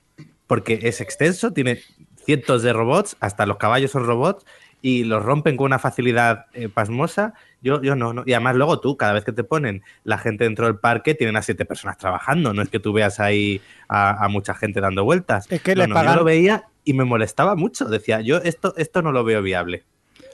[0.46, 1.81] porque es extenso, tiene
[2.24, 4.44] cientos de robots, hasta los caballos son robots,
[4.81, 7.35] y los rompen con una facilidad eh, pasmosa.
[7.60, 8.22] Yo, yo no, no.
[8.24, 11.36] Y además luego tú, cada vez que te ponen la gente dentro del parque, tienen
[11.36, 12.54] a siete personas trabajando.
[12.54, 15.50] No es que tú veas ahí a, a mucha gente dando vueltas.
[15.50, 17.86] Es que No, no, pagan- Yo lo veía y me molestaba mucho.
[17.86, 19.84] Decía, yo esto, esto no lo veo viable.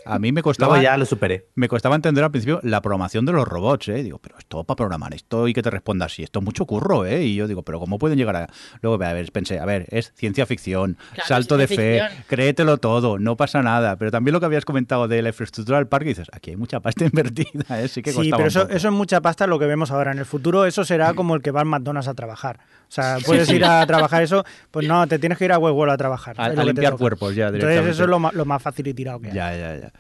[0.07, 0.83] A mí me Luego costaba...
[0.83, 1.49] ya lo superé.
[1.55, 4.03] Me costaba entender al principio la programación de los robots, ¿eh?
[4.03, 7.05] Digo, pero esto para programar esto y que te responda así, esto es mucho curro,
[7.07, 7.25] ¿eh?
[7.25, 8.49] Y yo digo, pero ¿cómo pueden llegar a...?
[8.83, 12.25] Luego, a ver, pensé, a ver, es ciencia ficción, Claro, salto de fe, ficción.
[12.29, 13.97] créetelo todo, no pasa nada.
[13.97, 16.81] Pero también lo que habías comentado de la infraestructura del parque, dices, aquí hay mucha
[16.81, 17.89] pasta invertida, ¿eh?
[17.89, 20.13] Sí que Sí, pero eso, eso es mucha pasta lo que vemos ahora.
[20.13, 22.61] En el futuro eso será como el que va al McDonald's a trabajar.
[22.89, 25.93] O sea, puedes ir a trabajar eso, pues no, te tienes que ir a Westworld
[25.93, 26.35] a trabajar.
[26.39, 27.91] A- limpiar cuerpos ya Entonces directamente.
[27.93, 29.35] eso es lo más, lo más fácil y tirado que hay.
[29.35, 29.93] Ya, ya, ya.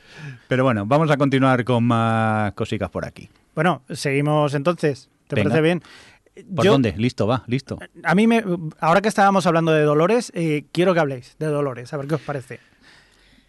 [0.47, 3.29] Pero bueno, vamos a continuar con más cositas por aquí.
[3.55, 5.09] Bueno, seguimos entonces.
[5.27, 5.49] ¿Te Venga.
[5.51, 5.83] parece bien?
[6.55, 6.95] ¿Por Yo- dónde?
[6.97, 7.79] Listo, va, listo.
[8.03, 8.45] A mí, me,
[8.81, 12.15] ahora que estábamos hablando de Dolores, eh, quiero que habléis de Dolores, a ver qué
[12.17, 12.61] os parece.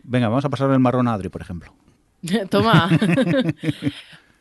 [0.04, 1.74] Venga, vamos a pasar el marrón a Adri, por ejemplo.
[2.50, 2.90] Toma.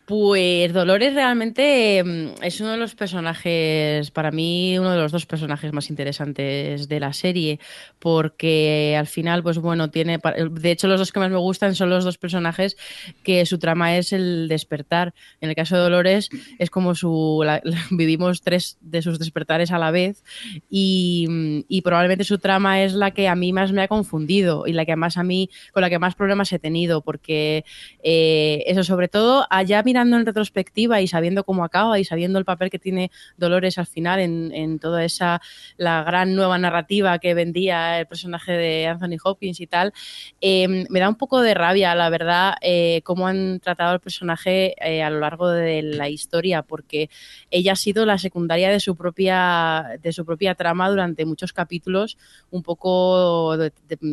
[0.06, 5.24] Pues Dolores realmente mm, es uno de los personajes, para mí, uno de los dos
[5.24, 7.58] personajes más interesantes de la serie,
[7.98, 11.88] porque al final, pues bueno, tiene, de hecho los dos que más me gustan son
[11.88, 12.76] los dos personajes
[13.22, 15.14] que su trama es el despertar.
[15.40, 17.42] En el caso de Dolores es como su,
[17.90, 20.22] vivimos tres de sus despertares a la vez
[20.68, 24.74] y, y probablemente su trama es la que a mí más me ha confundido y
[24.74, 27.64] la que más a mí, con la que más problemas he tenido, porque
[28.02, 32.44] eh, eso sobre todo allá mirando en retrospectiva y sabiendo cómo acaba y sabiendo el
[32.44, 35.40] papel que tiene Dolores al final en, toda esa,
[35.76, 39.92] la gran nueva narrativa que vendía el personaje de Anthony Hopkins y tal,
[40.40, 44.74] em, me da un poco de rabia, la verdad, eh, cómo han tratado al personaje
[44.85, 47.09] eh, a lo largo de la historia, porque
[47.52, 52.18] ella ha sido la secundaria de su propia, de su propia trama durante muchos capítulos,
[52.50, 53.57] un poco,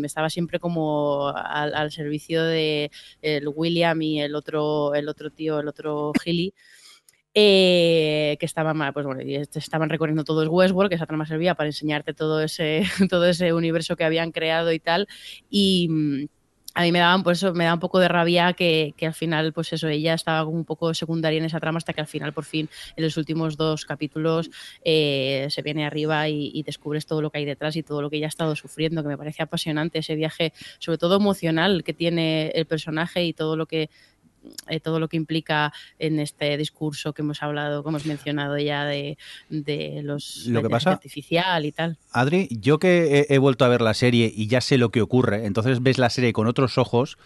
[0.03, 2.91] estaba siempre como al, servicio de
[3.23, 6.53] el William y el otro, el otro tío, el otro Gilly.
[7.33, 11.69] Eh, que estaban, pues bueno, estaban recorriendo todo el Westworld, que esa trama servía para
[11.69, 15.07] enseñarte todo ese, todo ese universo que habían creado y tal.
[15.49, 16.27] Y,
[16.73, 19.51] a mí me daban, por eso me da un poco de rabia que, al final,
[19.51, 22.45] pues eso, ella estaba un poco secundaria en esa trama hasta que al final, por
[22.45, 24.49] fin, en los últimos dos capítulos,
[24.83, 28.17] eh, se viene arriba y, descubres todo lo que hay detrás y todo lo que
[28.17, 32.49] ella ha estado sufriendo, que me parece apasionante ese viaje, sobre todo emocional, que tiene
[32.49, 33.89] el personaje y todo lo que
[34.67, 38.85] eh, todo lo que implica en este discurso que hemos hablado, que hemos mencionado ya
[38.85, 39.17] de,
[40.03, 41.97] los lo que pasa, artificial y tal.
[42.11, 45.45] Adri, yo que he, vuelto a ver la serie y ya sé lo que ocurre,
[45.45, 47.17] entonces ves la serie con otros ojos,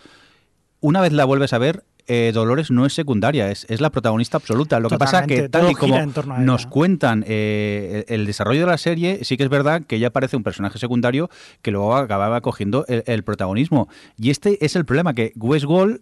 [0.82, 4.80] una vez la vuelves a ver, eh, Dolores no es secundaria, es, la protagonista absoluta.
[4.80, 5.98] Lo que pasa es que tal y como
[6.40, 10.38] nos cuentan eh, el, desarrollo de la serie, sí que es verdad que ella parece
[10.38, 11.30] un personaje secundario
[11.64, 13.90] que luego acababa cogiendo el, el protagonismo.
[14.20, 16.02] Y este es el problema, que Westworld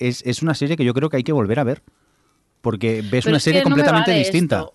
[0.00, 1.82] es, una serie que yo creo que hay que volver a ver.
[2.60, 4.66] Porque ves una serie completamente distinta.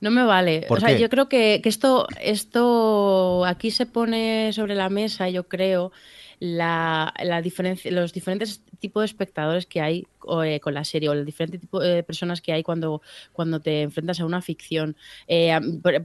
[0.00, 0.66] No me vale.
[0.68, 5.46] o sea, yo creo que, que, esto, esto aquí se pone sobre la mesa, yo
[5.46, 5.92] creo,
[6.40, 10.06] la, la diferencia, los diferentes tipos de espectadores que hay
[10.44, 13.82] eh, con la serie o el diferente tipo de personas que hay cuando, cuando te
[13.82, 14.96] enfrentas a una ficción.
[15.28, 15.58] Eh,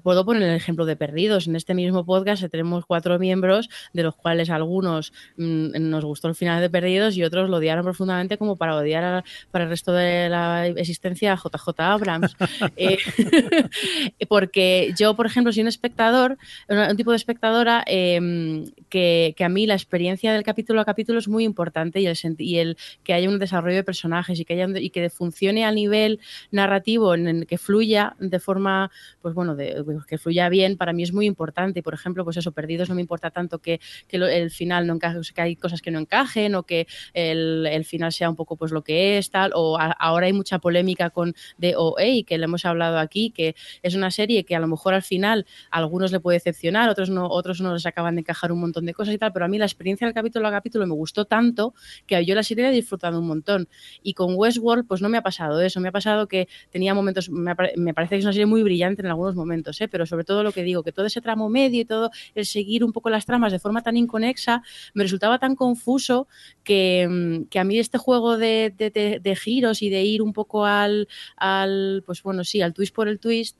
[0.03, 1.47] puedo poner el ejemplo de Perdidos.
[1.47, 6.35] En este mismo podcast tenemos cuatro miembros, de los cuales algunos mm, nos gustó el
[6.35, 10.29] final de Perdidos y otros lo odiaron profundamente como para odiar para el resto de
[10.29, 12.35] la existencia a JJ Abrams.
[12.75, 12.97] Eh,
[14.29, 19.49] porque yo, por ejemplo, soy un espectador, un, tipo de espectadora em, que, que, a
[19.49, 23.13] mí la experiencia del capítulo a capítulo es muy importante y el, y el que
[23.13, 26.19] haya un desarrollo de personajes y que, y que funcione a nivel
[26.51, 28.91] narrativo, en el que fluya de forma,
[29.21, 31.83] pues bueno, de, que fluya bien, para mí es muy importante.
[31.83, 35.19] Por ejemplo, pues eso, Perdidos no me importa tanto que, que el final no encaje,
[35.33, 38.71] que hay cosas que no encajen o que el, el, final sea un poco pues
[38.71, 42.65] lo que es, tal, o ahora hay mucha polémica con The OA, que le hemos
[42.65, 46.19] hablado aquí, que es una serie que a lo mejor al final a algunos le
[46.19, 49.17] puede decepcionar, otros no, otros no les acaban de encajar un montón de cosas y
[49.17, 51.73] tal, pero a mí la experiencia del capítulo a capítulo me gustó tanto
[52.05, 53.67] que yo la serie la he disfrutado un montón.
[54.03, 57.29] Y con Westworld, pues no me ha pasado eso, me ha pasado que tenía momentos,
[57.29, 59.87] me, parece que es una serie muy brillante en algunos momentos, ¿eh?
[59.87, 62.83] pero sobre todo lo que digo, que todo ese tramo medio y todo el seguir
[62.83, 64.61] un poco las tramas de forma tan inconexa,
[64.93, 66.27] me resultaba tan confuso
[66.63, 70.33] que, mm, que a mí este juego de, de, de, giros y de ir un
[70.33, 73.57] poco al, al, pues bueno, sí, al twist por el twist,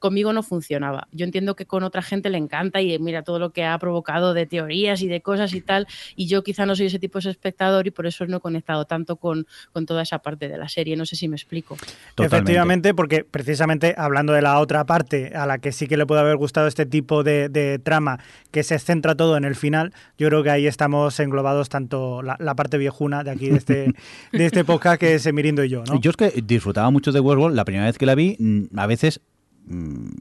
[0.00, 1.06] conmigo no funcionaba.
[1.12, 4.34] Yo entiendo que con otra gente le encanta y mira todo lo que ha provocado
[4.34, 5.86] de teorías y de cosas y tal,
[6.16, 8.86] y yo quizá no soy ese tipo de espectador y por eso no he conectado
[8.86, 10.96] tanto con, con toda esa parte de la serie.
[10.96, 11.76] No sé si me explico.
[12.16, 16.22] Efectivamente, porque precisamente hablando de la otra parte a la que sí que le puede
[16.22, 18.18] haber gustado este tipo de, trama
[18.50, 22.54] que se centra todo en el final, yo creo que ahí estamos englobados tanto la,
[22.54, 23.94] parte viejuna de aquí de este,
[24.32, 25.84] de este podcast que es Emirindo y yo.
[25.84, 26.00] ¿no?
[26.00, 28.86] Yo es que disfrutaba mucho de Westworld, la primera vez que la vi, mm, a
[28.86, 29.20] veces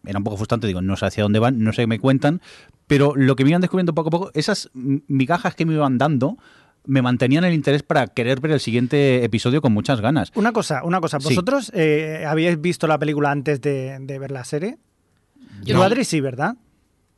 [0.06, 2.42] era un poco frustrante, digo, no sé hacia dónde van, no sé qué me cuentan,
[2.88, 6.38] pero lo que me iban descubriendo poco a poco, esas migajas que me iban dando,
[6.86, 10.32] me mantenían el interés para querer ver el siguiente episodio con muchas ganas.
[10.36, 14.78] Una cosa, una cosa, ¿vosotros eh, habíais visto la película antes de, ver la serie?
[15.64, 16.56] Yo Adri sí, ¿verdad?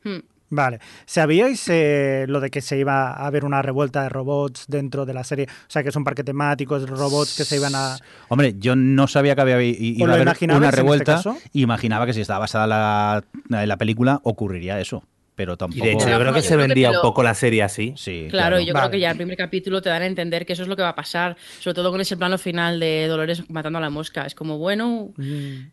[0.04, 0.18] Hmm.
[0.52, 0.80] Vale.
[1.06, 5.14] ¿Sabíais eh, lo de que se iba a haber una revuelta de robots dentro de
[5.14, 5.46] la serie?
[5.46, 7.96] O sea, que es un parque temático de robots que se iban a...
[8.28, 10.32] Hombre, yo no sabía que había iba a haber una
[10.68, 11.22] este revuelta.
[11.54, 13.24] imaginaba que si estaba basada la,
[13.64, 15.02] la película ocurriría eso
[15.34, 15.82] pero tampoco.
[15.82, 17.94] Y de hecho, yo creo que se vendía un poco la serie así.
[17.96, 18.26] Sí.
[18.28, 20.68] Claro, yo creo que ya el primer capítulo te dan a entender que eso es
[20.68, 23.80] lo que va a pasar, sobre todo con ese plano final de Dolores matando a
[23.80, 24.26] la mosca.
[24.26, 25.12] Es como, bueno.
[25.16, 25.70] Mm.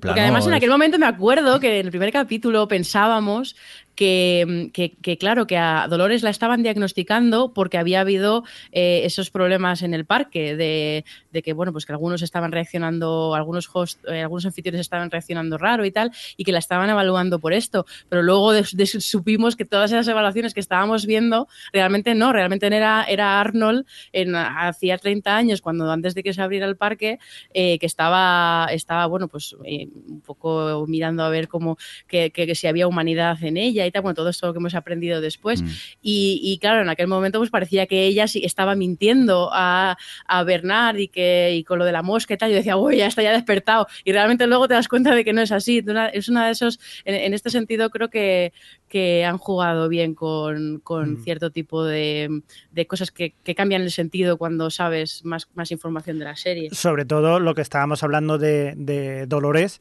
[0.00, 3.56] Porque además en aquel momento me acuerdo que en el primer capítulo pensábamos
[3.94, 9.94] que, claro, que a Dolores la estaban diagnosticando porque había habido eh, esos problemas en
[9.94, 11.04] el parque de,
[11.42, 15.84] que, bueno, pues que algunos estaban reaccionando, algunos host, eh, algunos anfitriones estaban reaccionando raro
[15.84, 17.86] y tal, y que la estaban evaluando por esto.
[18.08, 23.40] Pero luego supimos que todas esas evaluaciones que estábamos viendo, realmente no, realmente era, era
[23.40, 27.18] Arnold en, hacía 30 años, cuando antes de que se abriera el parque,
[27.52, 31.76] eh, que estaba, estaba, bueno, pues eh, un poco mirando a ver cómo,
[32.06, 35.20] que, que, si había humanidad en ella y tal, bueno, todo esto que hemos aprendido
[35.20, 35.62] después.
[35.62, 35.68] Mm.
[36.02, 40.42] Y, y, claro, en aquel momento pues parecía que ella sí estaba mintiendo a, a
[40.44, 43.06] Bernard y que y con lo de la mosca y tal, yo decía, uy, ya
[43.06, 43.86] está ya despertado.
[44.04, 45.84] Y realmente luego te das cuenta de que no es así.
[46.12, 48.52] Es una de esos, en, en este sentido creo que,
[48.88, 51.24] que han jugado bien con, con mm.
[51.24, 56.18] cierto tipo de, de cosas que, que, cambian el sentido cuando sabes más, más, información
[56.18, 56.70] de la serie.
[56.72, 59.80] Sobre todo lo que estábamos hablando de, de Dolores,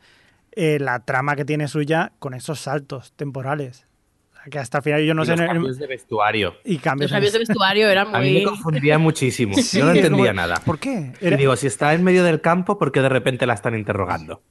[0.53, 3.85] eh, la trama que tiene suya con esos saltos temporales.
[4.49, 5.35] Que hasta el final yo no y sé.
[5.37, 6.55] Los cambios de vestuario.
[6.65, 8.17] Y cambios, los cambios de vestuario eran muy.
[8.17, 9.55] A mí me confundía muchísimo.
[9.55, 10.33] Sí, yo no entendía como...
[10.33, 10.55] nada.
[10.65, 11.13] ¿Por qué?
[11.21, 11.35] Era...
[11.35, 14.41] Y digo, si está en medio del campo, ¿por qué de repente la están interrogando?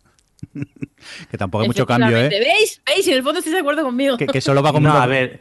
[1.31, 2.29] que tampoco hay mucho cambio, ¿eh?
[2.29, 2.83] ¿Veis?
[2.87, 3.07] ¿Veis?
[3.09, 4.17] En el fondo estáis de acuerdo conmigo.
[4.17, 4.89] Que, que solo va como...
[4.89, 5.41] No, a ver,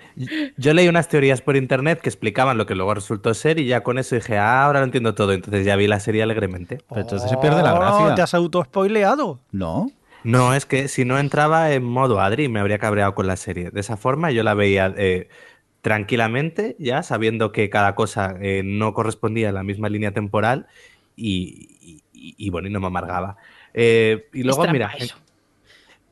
[0.57, 3.81] yo leí unas teorías por internet que explicaban lo que luego resultó ser y ya
[3.81, 5.33] con eso dije, ah, ahora lo entiendo todo.
[5.33, 6.79] Entonces ya vi la serie alegremente.
[6.89, 8.15] Pero entonces se pierde la gracia.
[8.15, 9.39] ¿Te has auto-spoileado?
[9.51, 9.91] No.
[10.23, 13.71] No, es que si no entraba en modo Adri me habría cabreado con la serie.
[13.71, 15.29] De esa forma yo la veía eh,
[15.81, 20.67] tranquilamente, ya sabiendo que cada cosa eh, no correspondía a la misma línea temporal
[21.15, 23.37] y, y, y bueno, y no me amargaba.
[23.73, 24.91] Eh, y luego, mira.
[24.97, 25.17] Eso.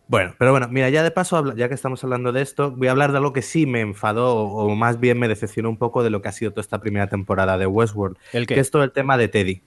[0.08, 2.91] Bueno, pero bueno, mira, ya de paso, ya que estamos hablando de esto, voy a
[2.91, 6.10] hablar de algo que sí me enfadó o más bien me decepcionó un poco de
[6.10, 8.17] lo que ha sido toda esta primera temporada de Westworld.
[8.34, 8.56] ¿El qué?
[8.56, 9.62] Que es todo el tema de Teddy.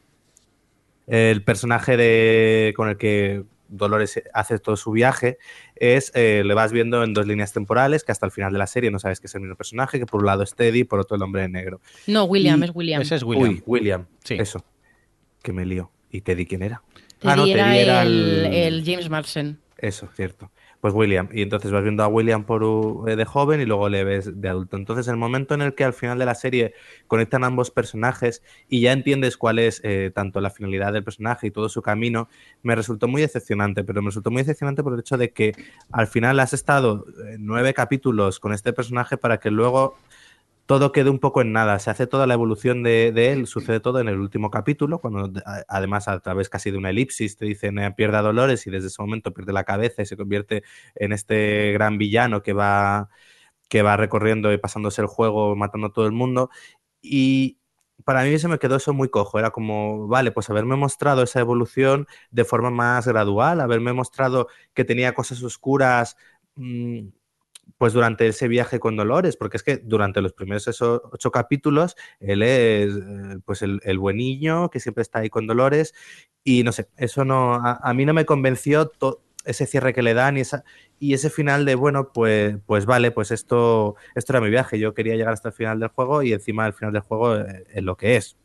[1.06, 5.38] El personaje de, con el que Dolores hace todo su viaje
[5.76, 8.66] es, eh, le vas viendo en dos líneas temporales que hasta el final de la
[8.66, 11.00] serie no sabes que es el mismo personaje, que por un lado es Teddy, por
[11.00, 11.80] otro el hombre de negro.
[12.06, 13.02] No, William, y, es William.
[13.02, 13.48] Ese es William.
[13.48, 14.34] Uy, William, sí.
[14.38, 14.64] eso.
[15.42, 15.90] Que me lío.
[16.10, 16.82] ¿Y Teddy quién era?
[17.18, 18.54] Teddy, ah, no, era, Teddy era el, el...
[18.54, 19.58] el James Marsden.
[19.78, 20.50] Eso, cierto.
[20.82, 21.28] Pues William.
[21.32, 24.48] Y entonces vas viendo a William por, eh, de joven y luego le ves de
[24.48, 24.76] adulto.
[24.76, 26.74] Entonces, el momento en el que al final de la serie
[27.06, 31.50] conectan ambos personajes y ya entiendes cuál es eh, tanto la finalidad del personaje y
[31.52, 32.28] todo su camino,
[32.64, 33.84] me resultó muy decepcionante.
[33.84, 35.52] Pero me resultó muy decepcionante por el hecho de que
[35.92, 39.94] al final has estado eh, nueve capítulos con este personaje para que luego
[40.66, 41.78] todo quede un poco en nada.
[41.78, 45.30] Se hace toda la evolución de, él, sucede todo en el último capítulo, cuando
[45.68, 48.88] además a través casi de una elipsis te dicen eh, pierde a Dolores y desde
[48.88, 50.62] ese momento pierde la cabeza y se convierte
[50.94, 53.08] en este gran villano que va,
[53.68, 56.50] que va recorriendo y pasándose el juego, matando a todo el mundo.
[57.02, 57.58] Y
[58.04, 59.38] para mí se me quedó eso muy cojo.
[59.38, 64.84] Era como, vale, pues haberme mostrado esa evolución de forma más gradual, haberme mostrado que
[64.84, 66.16] tenía cosas oscuras.
[66.56, 67.08] Mmm,
[67.78, 71.96] pues durante ese viaje con Dolores, porque es que durante los primeros esos ocho capítulos
[72.20, 72.94] él es
[73.44, 75.94] pues el, buen niño que siempre está ahí con Dolores
[76.44, 78.92] y no sé, eso no, a, mí no me convenció
[79.44, 80.64] ese cierre que le dan y, esa,
[80.98, 84.94] y ese final de, bueno, pues, pues vale, pues esto, esto era mi viaje, yo
[84.94, 87.96] quería llegar hasta el final del juego y encima el final del juego es lo
[87.96, 88.36] que es.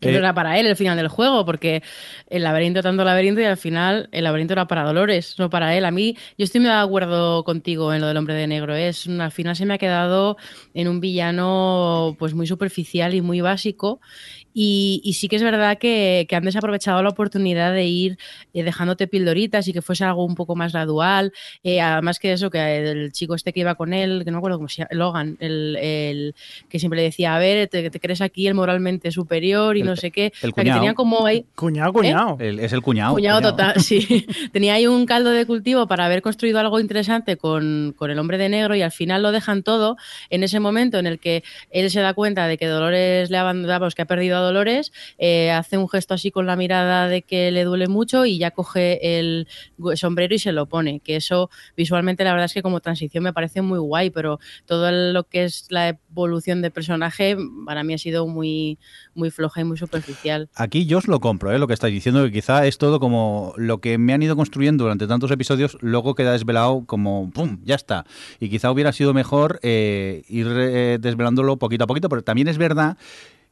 [0.00, 1.82] Que no era para él el final del juego, porque
[2.28, 5.84] el laberinto tanto laberinto y al final el laberinto era para Dolores, no para él.
[5.84, 8.74] A mí, yo estoy muy de acuerdo contigo en lo del hombre de negro.
[8.74, 10.36] Es al final se me ha quedado
[10.74, 14.00] en un villano pues muy superficial y muy básico.
[14.54, 18.18] Y, y, sí que es verdad que, que, han desaprovechado la oportunidad de ir
[18.52, 21.32] eh, dejándote pildoritas y que fuese algo un poco más gradual.
[21.62, 24.38] Eh, además que eso, que el chico este que iba con él, que no me
[24.38, 26.34] acuerdo cómo se llama, Logan, el, el
[26.68, 29.86] que siempre le decía, a ver, te, te, crees aquí el moralmente superior y el,
[29.86, 30.32] no sé qué.
[30.42, 31.46] El o sea, que tenía como ahí...
[31.54, 32.36] Cuñado, cuñado.
[32.40, 32.48] ¿Eh?
[32.48, 33.14] El, es el cuñado.
[33.14, 33.56] Cuñado, cuñado.
[33.56, 34.26] total, sí.
[34.52, 38.38] tenía ahí un caldo de cultivo para haber construido algo interesante con, con el hombre
[38.38, 39.96] de negro y al final lo dejan todo
[40.30, 43.40] en ese momento en el que él se da cuenta de que Dolores le ha
[43.42, 47.50] abandonado, que ha perdido Dolores, eh, hace un gesto así con la mirada de que
[47.50, 49.48] le duele mucho y ya coge el
[49.94, 51.00] sombrero y se lo pone.
[51.00, 54.90] Que eso visualmente la verdad es que como transición me parece muy guay, pero todo
[54.90, 58.78] lo que es la evolución de personaje para mí ha sido muy,
[59.14, 60.48] muy floja y muy superficial.
[60.54, 61.58] Aquí yo os lo compro, ¿eh?
[61.58, 64.84] lo que estáis diciendo, que quizá es todo como lo que me han ido construyendo
[64.84, 67.60] durante tantos episodios, luego queda desvelado como ¡pum!
[67.64, 68.04] Ya está.
[68.40, 70.48] Y quizá hubiera sido mejor eh, ir
[71.00, 72.96] desvelándolo poquito a poquito, pero también es verdad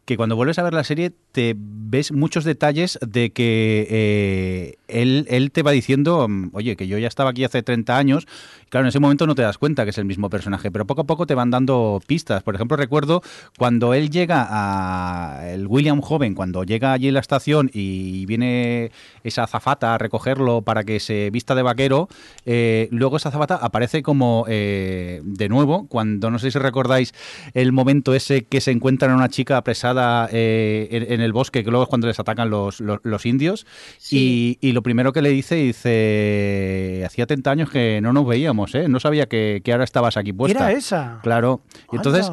[0.05, 5.27] que cuando vuelves a ver la serie te ves muchos detalles de que eh, él,
[5.29, 8.27] él, te va diciendo, mm, oye, que yo ya estaba aquí hace 30 años.
[8.69, 11.03] Claro, en ese momento no te das cuenta que es el mismo personaje, pero poco
[11.03, 12.43] a poco te van dando pistas.
[12.43, 13.23] Por ejemplo, recuerdo
[13.59, 18.93] cuando él llega a el William joven, cuando llega allí en la estación y viene
[19.25, 22.09] esa azafata a recogerlo para que se vista de vaquero,
[22.47, 27.13] eh, luego esa azafata aparece como eh, de nuevo, cuando no sé si recordáis
[27.55, 29.90] el momento ese que se encuentran a una chica apresada
[30.33, 33.67] eh, en, en, el bosque, que luego es cuando les atacan los, los, los indios,
[33.99, 34.59] Sí.
[34.61, 38.75] y, y lo primero que le dice, dice, hacía 30 años que no nos veíamos,
[38.75, 38.89] ¿eh?
[38.89, 40.59] no sabía que, que ahora estabas aquí puesta.
[40.71, 41.21] Era esa.
[41.23, 41.61] Claro.
[41.93, 42.31] Y entonces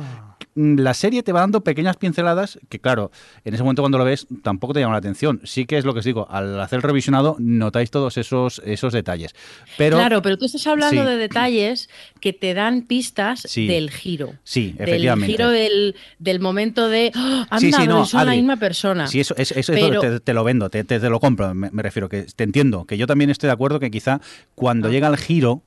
[0.58, 3.12] la serie te va dando pequeñas pinceladas que, claro,
[3.46, 5.40] en ese momento cuando lo ves tampoco te llama la atención.
[5.44, 8.92] Sí que es lo que os digo, al hacer el revisionado notáis todos esos, esos
[8.94, 9.36] detalles.
[9.78, 11.08] Pero, claro, pero tú estás hablando Sí.
[11.08, 11.90] de detalles
[12.20, 13.68] que te dan pistas Sí.
[13.68, 14.34] del giro.
[14.44, 15.32] Sí, Del efectivamente.
[15.32, 17.46] giro del, del momento de ¡Ah!
[17.50, 19.08] anda, Sí, sí, no, son la misma persona.
[19.08, 21.10] Sí, eso, es- eso es Pero- lo que te, te lo vendo, te, te- te
[21.10, 23.92] lo compro, me, me refiero, que te entiendo, que yo también estoy de acuerdo que
[23.92, 24.22] quizá
[24.56, 24.92] cuando Ah.
[24.92, 25.62] llega el giro,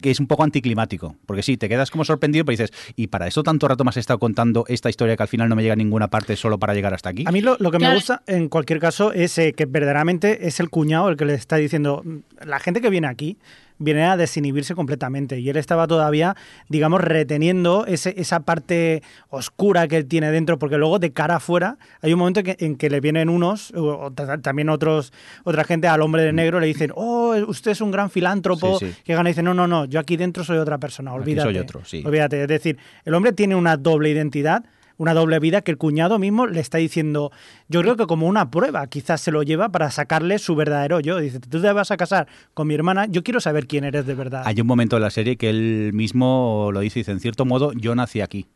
[0.00, 3.26] que es un poco anticlimático, porque sí, te quedas como sorprendido, pero dices, ¿y para
[3.26, 5.74] eso tanto rato me has estado contando esta historia que al final no me llega
[5.74, 7.24] a ninguna parte solo para llegar hasta aquí?
[7.26, 10.60] A mí lo, lo que me gusta, en cualquier caso, es eh, que verdaderamente es
[10.60, 13.36] el cuñado el que le está diciendo, "Mm, la gente que viene aquí
[13.80, 16.36] viene a desinhibirse completamente y él estaba todavía,
[16.68, 21.78] digamos, reteniendo ese, esa parte oscura que él tiene dentro, porque luego de cara afuera
[22.02, 25.12] hay un momento que- en que le vienen unos, o, o ta- también otros,
[25.44, 28.86] otra gente al hombre de negro le dicen, oh, usted es un gran filántropo, Sí,
[28.92, 28.94] sí.
[29.04, 31.48] que gana y dice, no, no, no, yo aquí dentro soy otra persona, Aquí olvídate.
[31.48, 32.02] soy otro, sí.
[32.06, 34.62] Olvídate, es decir, el hombre tiene una doble identidad,
[35.00, 37.32] una doble vida que el cuñado mismo le está diciendo,
[37.68, 41.18] yo creo que como una prueba, quizás se lo lleva para sacarle su verdadero yo.
[41.18, 44.14] Dice, tú te vas a casar con mi hermana, yo quiero saber quién eres de
[44.14, 44.42] verdad.
[44.44, 47.72] Hay un momento en la serie que él mismo lo dice, dice, en cierto modo,
[47.72, 48.46] yo nací aquí.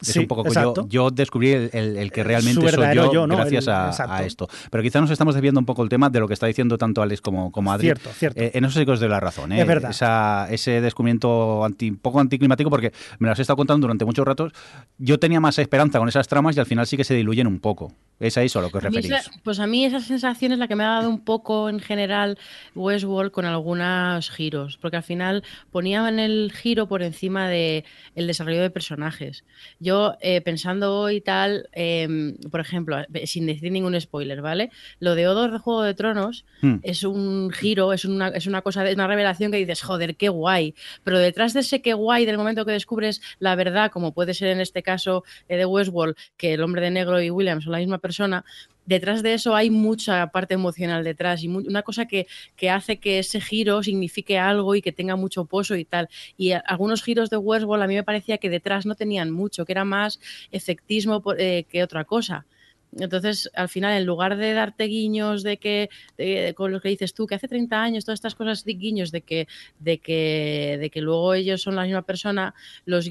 [0.00, 0.86] Es Sí, un poco yo, exacto.
[0.88, 3.34] yo descubrí el, el- el que realmente Su soy yo, yo, ¿no?
[3.36, 4.48] gracias El- a, a esto.
[4.70, 7.00] Pero quizá nos estamos desviando un poco el tema de lo que está diciendo tanto
[7.02, 7.86] Alex como, como Adri.
[7.86, 8.40] Cierto, cierto.
[8.40, 9.52] Eh, en eso sí que os doy la razón.
[9.52, 9.60] ¿eh?
[9.62, 9.90] Es verdad.
[9.90, 14.26] Esa- ese descubrimiento anti, un poco anticlimático, porque me las he estado contando durante muchos
[14.26, 14.52] ratos.
[14.98, 17.58] Yo tenía más esperanza con esas tramas y al final sí que se diluyen un
[17.60, 17.92] poco.
[18.18, 19.10] Es a eso a lo que os A referís.
[19.10, 21.80] esa- pues a mí esa sensación es la que me ha dado un poco en
[21.80, 22.38] general
[22.74, 27.84] Westworld con algunos giros, porque al final ponían el giro por encima de
[28.14, 29.44] el desarrollo de personajes.
[29.86, 34.70] Yo eh, pensando hoy tal, eh, por ejemplo, eh, sin decir ningún spoiler, ¿vale?
[34.98, 36.76] Lo de Odor de Juego de Tronos Hmm.
[36.82, 40.28] es un giro, es una, es una cosa, de una revelación que dices, joder, qué
[40.28, 40.74] guay.
[41.04, 44.48] Pero detrás de ese qué guay, del momento que descubres la verdad, como puede ser
[44.48, 47.78] en este caso eh, de Westworld, que el hombre de negro y William son la
[47.78, 48.44] misma persona,
[48.86, 52.26] detrás de eso hay mucha parte emocional detrás y una cosa que,
[52.56, 56.08] que hace que ese giro signifique algo y que tenga mucho pozo y tal.
[56.36, 59.72] Y algunos giros de Westworld a mí me parecía que detrás no tenían mucho, que
[59.72, 60.20] era más
[60.50, 62.46] efectismo por- eh, que otra cosa.
[62.98, 67.12] Entonces, al final, en lugar de darte guiños de que, de- con lo que dices
[67.14, 69.48] tú, que hace 30 años, todas estas cosas de guiños de que,
[69.80, 72.54] de que, de que luego ellos son la misma persona,
[72.86, 73.08] los,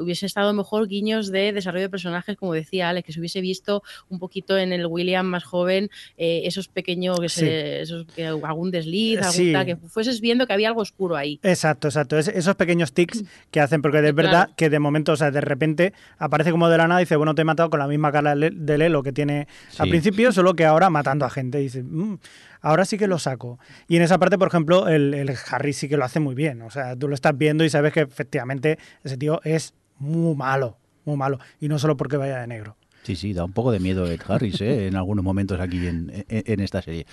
[0.00, 3.82] hubiese estado mejor guiños de desarrollo de personajes, como decía Alex, que se hubiese visto
[4.08, 7.40] un poquito en el William más joven, eh, esos pequeños, que Sí.
[7.40, 9.52] se- esos, que algún desliz, algún Sí.
[9.52, 11.40] tal, que fueses viendo que había algo oscuro ahí.
[11.42, 12.18] Exacto, exacto.
[12.18, 15.40] Es- esos pequeños tics que hacen, porque de verdad que de momento, o sea, de
[15.40, 18.12] repente aparece como de la nada y dice, bueno, te he matado con la misma
[18.12, 19.46] cara de de Lelo que tiene
[19.78, 19.90] al Sí.
[19.90, 21.60] principio, solo que ahora matando a gente.
[21.60, 22.18] Y dice, "Mm,
[22.60, 23.58] ahora sí que lo saco.
[23.88, 26.62] Y en esa parte, por ejemplo, el, el Harry sí que lo hace muy bien.
[26.62, 30.78] O sea, tú lo estás viendo y sabes que efectivamente ese tío es muy malo,
[31.04, 31.38] muy malo.
[31.60, 32.76] Y no solo porque vaya de negro.
[33.04, 34.86] Sí, sí, da un poco de miedo Ed Harris ¿eh?
[34.86, 37.06] en algunos momentos aquí en, en- en esta serie.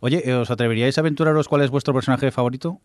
[0.00, 2.80] Oye, ¿os atreveríais a aventuraros cuál es vuestro personaje favorito?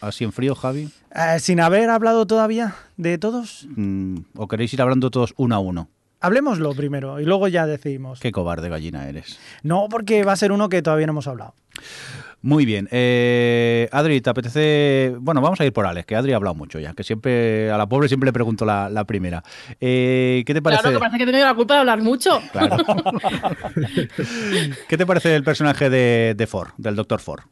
[0.00, 0.90] Así en frío, Javi.
[1.14, 5.60] Eh, sin haber hablado todavía de todos, Mm, ¿O queréis ir hablando todos uno a
[5.60, 5.88] uno?
[6.24, 8.20] Hablemoslo primero y luego ya decidimos.
[8.20, 9.38] Qué cobarde gallina eres.
[9.62, 11.54] No, porque va a ser uno que todavía no hemos hablado.
[12.40, 12.88] Muy bien.
[12.90, 15.14] Eh, Adri, ¿te apetece...?
[15.18, 17.78] Bueno, vamos a ir por Alex, que Adri ha hablado mucho ya, que siempre a
[17.78, 19.42] la pobre siempre le pregunto la, la primera.
[19.80, 20.82] Eh, ¿Qué te parece?
[20.82, 22.42] Claro, que parece que tengo la culpa de hablar mucho.
[22.52, 22.76] Claro.
[24.88, 27.20] ¿Qué te parece el personaje de, de Ford, del Dr.
[27.20, 27.44] Ford?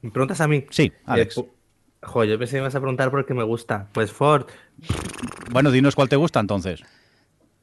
[0.00, 0.64] ¿Me preguntas a mí?
[0.70, 1.36] Sí, Alex.
[1.36, 1.44] Eh,
[2.26, 3.88] yo pensé que me ibas a preguntar por qué me gusta.
[3.92, 4.46] Pues Ford.
[5.50, 6.82] Bueno, dinos cuál te gusta entonces.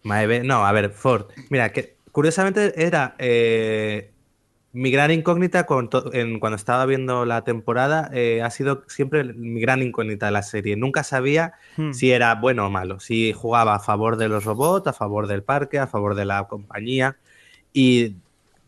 [0.06, 1.26] Maeve- No, a ver, Ford.
[1.50, 4.12] Mira, que curiosamente era eh,
[4.72, 8.10] mi gran incógnita con en- cuando estaba viendo la temporada.
[8.14, 10.76] eh, ha sido siempre mi gran incógnita de la serie.
[10.76, 11.92] Nunca sabía Hmm.
[11.92, 13.00] si era bueno o malo.
[13.00, 16.48] Si jugaba a favor de los robots, a favor del parque, a favor de la
[16.48, 17.18] compañía.
[17.74, 18.16] Y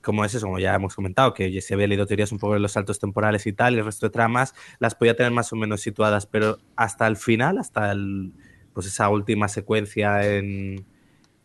[0.02, 2.54] como es eso, como ya hemos comentado, que ya se había leído teorías un poco
[2.54, 5.52] de los saltos temporales y tal, y el resto de tramas las podía tener más
[5.52, 8.32] o menos situadas, pero hasta el final, hasta el,
[8.74, 10.86] pues esa última secuencia en,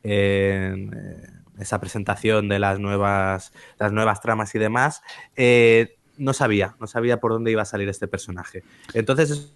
[0.03, 5.03] esa presentación de las nuevas, las nuevas tramas y demás,
[5.37, 8.63] eh, no sabía, no sabía por dónde iba a salir este personaje.
[8.95, 9.55] Entonces,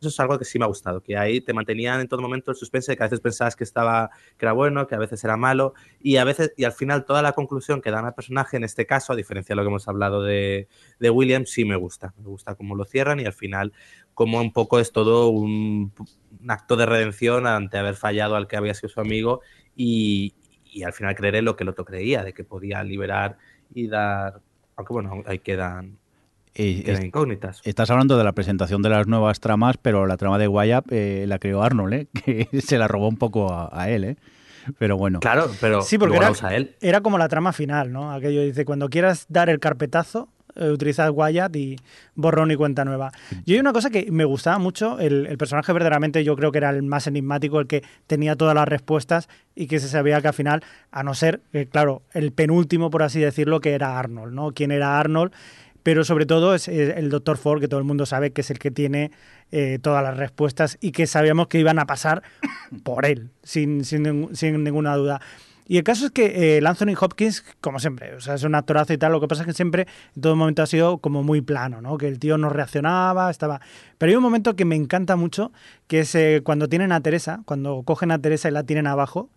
[0.00, 2.50] eso es algo que sí me ha gustado, que ahí te mantenían en todo momento
[2.50, 5.36] el suspense, que a veces pensabas que estaba que era bueno, que a veces era
[5.36, 8.64] malo, y a veces, y al final toda la conclusión que dan al personaje, en
[8.64, 10.68] este caso, a diferencia de lo que hemos hablado de,
[10.98, 12.12] de William, sí me gusta.
[12.18, 13.72] Me gusta cómo lo cierran y al final,
[14.12, 15.92] como un poco es todo un
[16.48, 19.40] acto de redención ante haber fallado al que había sido su amigo,
[19.76, 23.36] y, y al final creeré lo que el otro creía, de que podía liberar
[23.74, 24.40] y dar.
[24.76, 25.98] Aunque bueno, ahí quedan,
[26.54, 27.60] Eh, quedan es- incógnitas.
[27.64, 31.24] Estás hablando de la presentación de las nuevas tramas, pero la trama de Wyatt eh,
[31.28, 32.08] la creó Arnold, ¿eh?
[32.52, 34.04] que se la robó un poco a, a él.
[34.04, 34.16] ¿eh?
[34.78, 36.74] Pero bueno, Claro, pero Sí, porque era, usa él.
[36.80, 38.12] era como la trama final, ¿no?
[38.12, 41.76] Aquello dice, cuando quieras dar el carpetazo, utilizad Wyatt y
[42.14, 43.12] borrón y cuenta nueva.
[43.44, 46.58] Y hay una cosa que me gustaba mucho, el, el personaje verdaderamente yo creo que
[46.58, 50.28] era el más enigmático, el que tenía todas las respuestas y que se sabía que
[50.28, 54.32] al final, a no ser, eh, claro, el penúltimo, por así decirlo, que era Arnold,
[54.34, 54.52] ¿no?
[54.52, 55.32] ¿Quién era Arnold?
[55.82, 57.36] Pero sobre todo es eh, el Dr.
[57.36, 59.10] Ford, que todo el mundo sabe que es el que tiene
[59.52, 62.22] eh, todas las respuestas y que sabíamos que iban a pasar
[62.82, 65.20] por él, sin, sin, sin ninguna duda.
[65.66, 68.92] Y el caso es que eh, Anthony Hopkins, como siempre, o sea, es un actorazo
[68.92, 71.40] y tal, lo que pasa es que siempre, en todo momento ha sido como muy
[71.40, 71.96] plano, ¿no?
[71.96, 73.60] Que el tío no reaccionaba, estaba...
[73.96, 75.52] Pero hay un momento que me encanta mucho,
[75.86, 79.30] que es eh, cuando tienen a Teresa, cuando cogen a Teresa y la tienen abajo,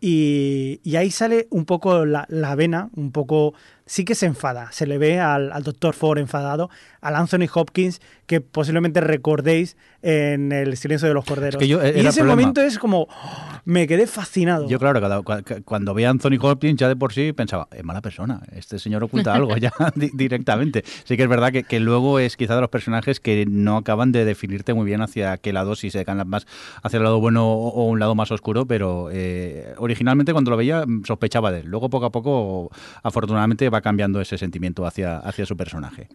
[0.00, 3.54] y, y ahí sale un poco la, la vena, un poco...
[3.84, 5.92] Sí que se enfada, se le ve al, al Dr.
[5.94, 6.70] Ford enfadado,
[7.00, 11.58] al Anthony Hopkins, que posiblemente recordéis en El silencio de los corderos.
[11.58, 12.26] que yo- y ese problema.
[12.40, 13.02] momento es como...
[13.02, 13.48] ¡oh!
[13.64, 14.68] me quedé fascinado.
[14.68, 17.84] yo claro, cada- cua- cuando veía a Anthony Hopkins ya de por sí pensaba, es
[17.84, 20.82] mala persona, este señor oculta algo ya di- directamente.
[21.04, 24.10] Sí que es verdad que, que luego es quizá de los personajes que no acaban
[24.12, 26.46] de definirte muy bien hacia qué lado, si se decan más
[26.82, 30.56] hacia el lado bueno o, o un lado más oscuro, pero eh, originalmente cuando lo
[30.56, 31.66] veía mm, sospechaba de él.
[31.66, 32.70] Luego poco a poco,
[33.02, 36.08] afortunadamente, va cambiando ese sentimiento hacia, hacia su personaje.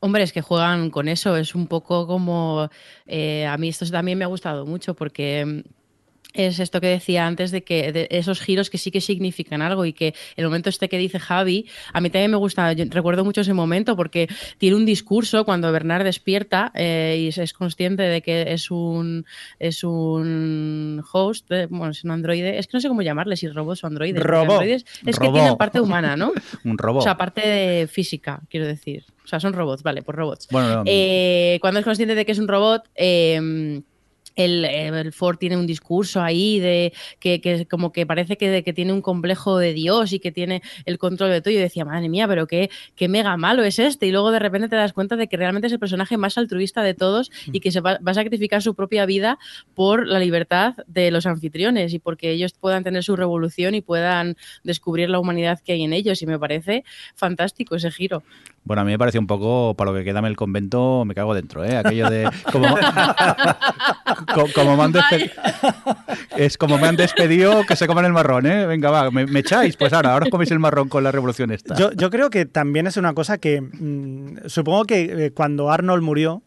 [0.00, 2.68] Hombre, es que juegan con eso, es un poco como...
[3.06, 5.64] eh, a mí esto también me ha gustado mucho porque
[6.34, 9.84] es esto que decía antes de que de esos giros que sí que significan algo
[9.86, 13.24] y que el momento este que dice Javi, a mí también me gusta, yo recuerdo
[13.24, 14.28] mucho ese momento porque
[14.58, 19.24] tiene un discurso cuando Bernard despierta eh, y es consciente de que es un
[19.58, 23.48] es un host, eh, bueno, es un androide, es que no sé cómo llamarle, si
[23.48, 24.22] robots o androides.
[24.22, 24.50] Robot.
[24.50, 26.32] androides es que tienen parte humana, ¿no?
[26.64, 27.00] Un robot.
[27.00, 29.04] O sea, parte de física, quiero decir.
[29.24, 30.48] O sea, son robots, vale, pues robots.
[30.50, 33.80] Bueno, no, Eh, cuando es consciente de que es un robot, eh,
[34.36, 38.72] el, el Ford tiene un discurso ahí de que, que como que parece que, que
[38.72, 41.52] tiene un complejo de Dios y que tiene el control de todo.
[41.52, 44.06] Y yo decía, madre mía, pero qué, qué mega malo es este.
[44.06, 46.82] Y luego de repente te das cuenta de que realmente es el personaje más altruista
[46.82, 49.38] de todos y que se va, va a sacrificar su propia vida
[49.74, 54.36] por la libertad de los anfitriones y porque ellos puedan tener su revolución y puedan
[54.62, 56.22] descubrir la humanidad que hay en ellos.
[56.22, 58.22] Y me parece fantástico ese giro.
[58.64, 61.14] Bueno, a mí me parece un poco, para lo que queda en el convento, me
[61.14, 61.76] cago dentro, ¿eh?
[61.76, 62.28] Aquello de...
[62.50, 62.66] Como,
[64.34, 65.30] co- como me han despedido...
[66.36, 68.66] Es como me han despedido que se coman el marrón, ¿eh?
[68.66, 69.76] Venga, va, ¿me, me echáis?
[69.76, 71.76] Pues ahora, ahora os coméis el marrón con la revolución esta.
[71.76, 76.02] Yo, yo creo que también es una cosa que mm, supongo que eh, cuando Arnold
[76.02, 76.42] murió,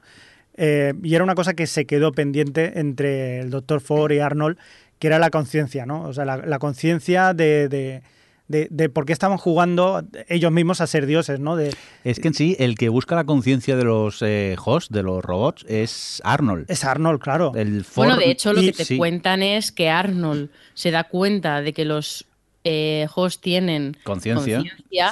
[0.57, 3.79] eh, y era una cosa que se quedó pendiente entre el Dr.
[3.79, 4.57] Ford y Arnold,
[4.99, 6.01] que era la conciencia, ¿no?
[6.03, 8.01] O sea, la, la conciencia de, de,
[8.47, 11.55] de- de por qué estaban jugando ellos mismos a ser dioses, ¿no?
[11.55, 11.73] De,
[12.03, 15.23] Es que en sí, el que busca la conciencia de los eh, hosts, de los
[15.23, 16.65] robots, es Arnold.
[16.69, 17.51] es Arnold, claro.
[17.55, 20.91] El Ford- Bueno, de hecho, lo y- que te sí, cuentan es que Arnold se
[20.91, 22.26] da cuenta de que los
[22.69, 23.07] eh,
[23.41, 24.61] tienen Conciencia.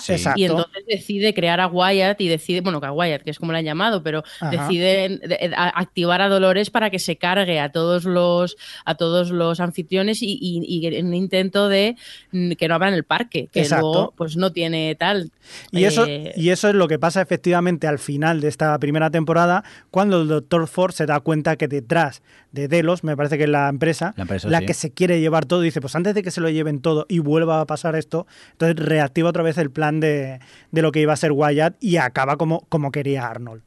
[0.01, 0.13] Sí.
[0.35, 3.51] Y entonces decide crear a Wyatt y decide, bueno, que a Wyatt, que es como
[3.51, 4.49] la han llamado, pero Ajá.
[4.51, 8.95] decide de- de- a- activar a Dolores para que se cargue a todos los a
[8.95, 11.95] todos los anfitriones y, y- y en un intento de
[12.31, 13.85] mm, que no abran el parque, que Exacto.
[13.91, 15.31] luego pues no tiene tal.
[15.71, 19.09] Y eso, Eh, y eso es lo que pasa efectivamente al final de esta primera
[19.09, 20.67] temporada, cuando el Dr.
[20.67, 22.21] Ford se da cuenta que detrás
[22.55, 24.65] de Delos, me parece que es la empresa, La empresa, sí.
[24.65, 27.19] que se quiere llevar todo, dice, pues antes de que se lo lleven todo y
[27.19, 30.39] vuelva a pasar esto, entonces reactiva otra vez el plan de,
[30.71, 33.61] de lo que iba a ser Wyatt y acaba como, como quería Arnold.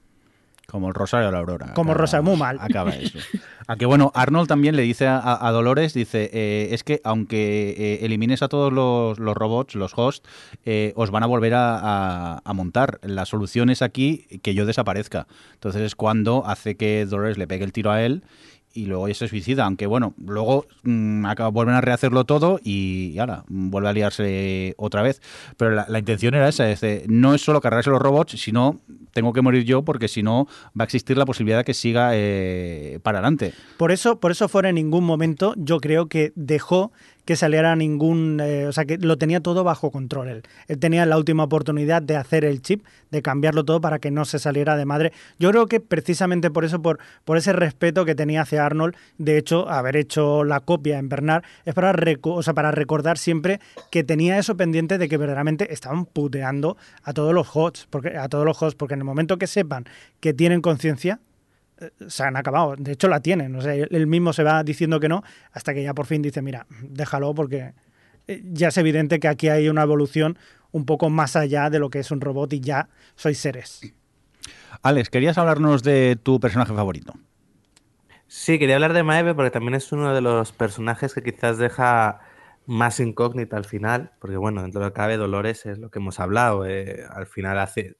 [0.70, 1.72] Como el Rosario de la Aurora.
[1.72, 2.58] Como Rosa, muy mal.
[2.60, 3.18] Acaba eso.
[3.68, 7.70] A que bueno, Arnold también le dice a, a Dolores, dice, eh, es que aunque
[7.78, 10.28] eh, elimines a todos los, los robots, los hosts,
[10.66, 12.98] eh, os van a volver a, a- a montar.
[13.02, 15.26] La solución es aquí que yo desaparezca.
[15.54, 18.22] Entonces es cuando hace que Dolores le pegue el tiro a él
[18.78, 23.44] y luego ella se suicida, aunque bueno, luego mm, vuelven a rehacerlo todo y, ahora
[23.48, 25.20] vuelve a liarse otra vez.
[25.56, 28.80] Pero la, la intención era esa, es de, no es solo cargarse los robots, sino
[29.12, 30.46] tengo que morir yo porque si no
[30.78, 33.52] va a existir la posibilidad de que siga eh, para adelante.
[33.76, 36.92] Por eso, por eso fuera en ningún momento yo creo que dejó
[37.28, 40.28] que saliera ningún, eh, o sea, que lo tenía todo bajo control.
[40.28, 40.42] Él.
[40.66, 44.24] él tenía la última oportunidad de hacer el chip, de cambiarlo todo para que no
[44.24, 45.12] se saliera de madre.
[45.38, 49.36] Yo creo que precisamente por eso, por, por ese respeto que tenía hacia Arnold, de
[49.36, 53.60] hecho, haber hecho la copia en Bernard, es para, o sea, para recordar siempre
[53.90, 58.30] que tenía eso pendiente de que verdaderamente estaban puteando a todos los hosts, porque, a
[58.30, 59.84] todos los hosts, porque en el momento que sepan
[60.20, 61.20] que tienen conciencia,
[62.06, 62.74] se han acabado.
[62.76, 63.54] De hecho, la tienen.
[63.56, 65.22] O sea, él él mismo se va diciendo que no
[65.52, 67.74] hasta que ya por fin dice, mira, déjalo porque
[68.26, 70.38] eh, ya es evidente que aquí hay una evolución
[70.70, 73.80] un poco más allá de lo que es un robot y ya sois seres.
[74.82, 77.14] Alex, querías hablarnos de tu personaje favorito.
[78.26, 82.20] Sí, quería hablar de Maeve porque también es uno de los personajes que quizás deja
[82.66, 85.98] más incógnita al final, porque bueno, dentro de lo que cabe Dolores es lo que
[85.98, 87.96] hemos hablado, eh, al final hace,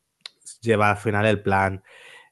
[0.60, 1.82] lleva al final el plan,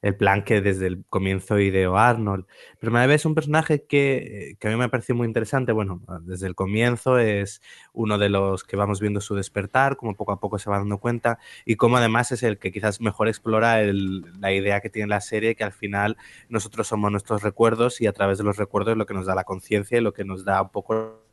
[0.07, 2.46] el plan que desde el comienzo ideó Arnold.
[2.78, 6.00] Pero Maeve es un personaje que, eh, que a mí me pareció muy interesante, bueno,
[6.22, 7.61] desde el comienzo es
[7.92, 10.98] uno de los que vamos viendo su despertar, como poco a poco se va dando
[10.98, 15.20] cuenta, y como además es el que quizás mejor explora la idea que tiene la
[15.20, 16.16] serie, que al final
[16.48, 19.34] nosotros somos nuestros recuerdos y a través de los recuerdos es lo que nos da
[19.34, 21.24] la conciencia y lo que nos da un poco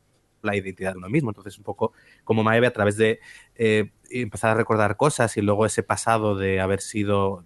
[0.42, 1.30] la identidad de uno mismo.
[1.30, 1.92] Entonces, un poco
[2.24, 3.20] como Maeve a través de
[3.54, 7.44] eh, empezar a recordar cosas y luego ese pasado de haber sido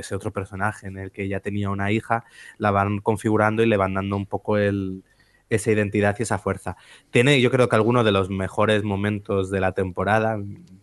[0.00, 2.24] ese otro personaje en el que ella tenía una hija,
[2.58, 5.02] la van configurando y le van dando un poco el,
[5.50, 6.76] esa identidad y esa fuerza.
[7.10, 10.38] Tiene, yo creo que alguno de los mejores momentos de la temporada.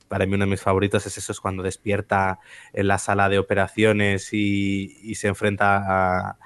[0.07, 2.39] Para mí uno de mis favoritos es eso, es cuando despierta
[2.73, 6.37] en la sala de operaciones y, y se enfrenta a,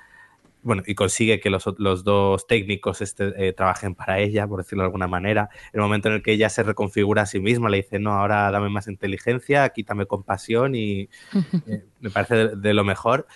[0.62, 4.84] bueno, y consigue que los, los dos técnicos este, eh, trabajen para ella, por decirlo
[4.84, 5.49] de alguna manera.
[5.72, 8.51] El momento en el que ella se reconfigura a sí misma, le dice, no, ahora
[8.51, 11.10] dame más inteligencia, quítame compasión y
[11.68, 13.28] eh, me parece de, de lo mejor.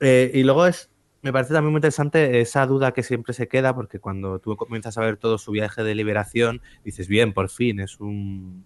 [0.00, 0.90] Eh, y luego es,
[1.22, 4.98] me parece también muy interesante esa duda que siempre se queda, porque cuando tú comienzas
[4.98, 8.64] a ver todo su viaje de liberación, dices, bien, por fin, es un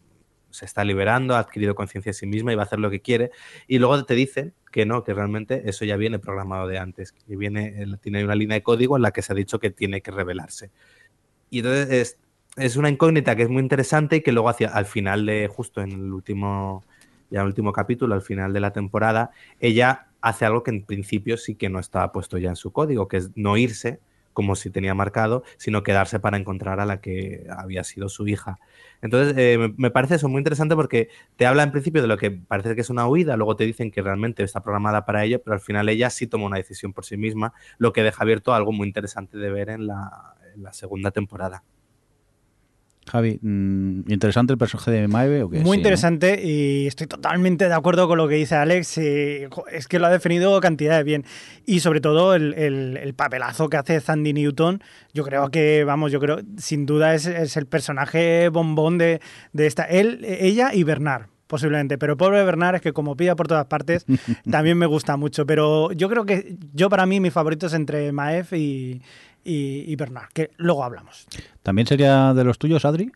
[0.52, 3.00] se está liberando, ha adquirido conciencia de sí misma y va a hacer lo que
[3.00, 3.30] quiere.
[3.66, 7.36] Y luego te dicen que no, que realmente eso ya viene programado de antes, que
[7.36, 10.10] viene, tiene una línea de código en la que se ha dicho que tiene que
[10.10, 10.70] revelarse.
[11.50, 12.18] Y entonces es,
[12.56, 15.80] es una incógnita que es muy interesante y que luego hacia, al final de, justo
[15.80, 16.84] en el último,
[17.30, 21.36] ya el último capítulo, al final de la temporada, ella hace algo que en principio
[21.36, 24.00] sí que no estaba puesto ya en su código, que es no irse
[24.32, 28.58] como si tenía marcado, sino quedarse para encontrar a la que había sido su hija.
[29.00, 32.30] Entonces, eh, me, parece eso muy interesante porque te habla en principio de lo que
[32.30, 35.54] parece que es una huida, luego te dicen que realmente está programada para ello, pero
[35.54, 38.72] al final ella sí toma una decisión por sí misma, lo que deja abierto algo
[38.72, 41.62] muy interesante de ver en la, en la segunda temporada.
[43.10, 45.58] Javi, ¿interesante el personaje de Maeve o qué?
[45.58, 46.48] Muy sí, interesante ¿no?
[46.48, 48.98] y estoy totalmente de acuerdo con lo que dice Alex.
[48.98, 51.24] Y es que lo ha definido cantidad de bien.
[51.66, 54.82] Y sobre todo el, el, el, papelazo que hace Sandy Newton.
[55.12, 59.20] Yo creo que, vamos, yo creo, sin duda es, es el personaje bombón de,
[59.52, 59.84] de esta.
[59.84, 61.98] Él, ella y Bernard posiblemente.
[61.98, 64.06] Pero pobre Bernard es que como pilla por todas partes,
[64.50, 65.44] también me gusta mucho.
[65.44, 69.02] Pero yo creo que yo para mí mi favorito es entre Maef y,
[69.44, 71.26] y, y, Bernard, que luego hablamos.
[71.62, 73.10] ¿También sería de los tuyos, Adri?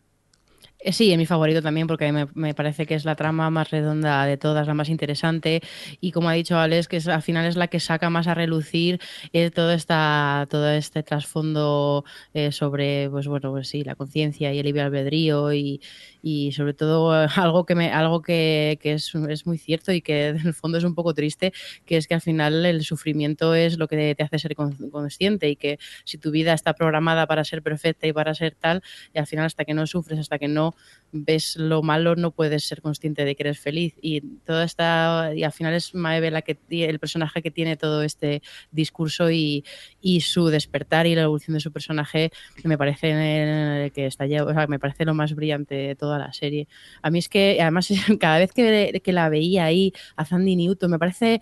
[0.91, 4.25] Sí, es mi favorito también porque me, me, parece que es la trama más redonda
[4.25, 5.61] de todas, la más interesante.
[6.01, 8.35] Y como ha dicho Alex, que es, al final es la que saca más a
[8.35, 8.99] relucir
[9.33, 14.59] eh, todo, esta, todo este trasfondo eh, sobre, pues bueno, pues sí, la conciencia y
[14.59, 15.81] el libre albedrío y,
[16.21, 20.27] y sobre todo algo que me algo que, que es, es, muy cierto y que
[20.27, 21.53] en el fondo es un poco triste
[21.85, 25.55] que es que al final el sufrimiento es lo que te hace ser consciente y
[25.55, 29.27] que si tu vida está programada para ser perfecta y para ser tal y al
[29.27, 30.75] final hasta que no sufres hasta que no
[31.11, 35.43] ves lo malo no puedes ser consciente de que eres feliz y toda esta y
[35.43, 39.63] al final es Maeve la que el personaje que tiene todo este discurso y,
[40.01, 42.31] y su despertar y la evolución de su personaje
[42.63, 46.33] me parece que está ya, o sea, me parece lo más brillante de toda la
[46.33, 46.67] serie.
[47.01, 50.91] A mí es que, además, cada vez que, que la veía ahí a Sandy Newton,
[50.91, 51.41] me parece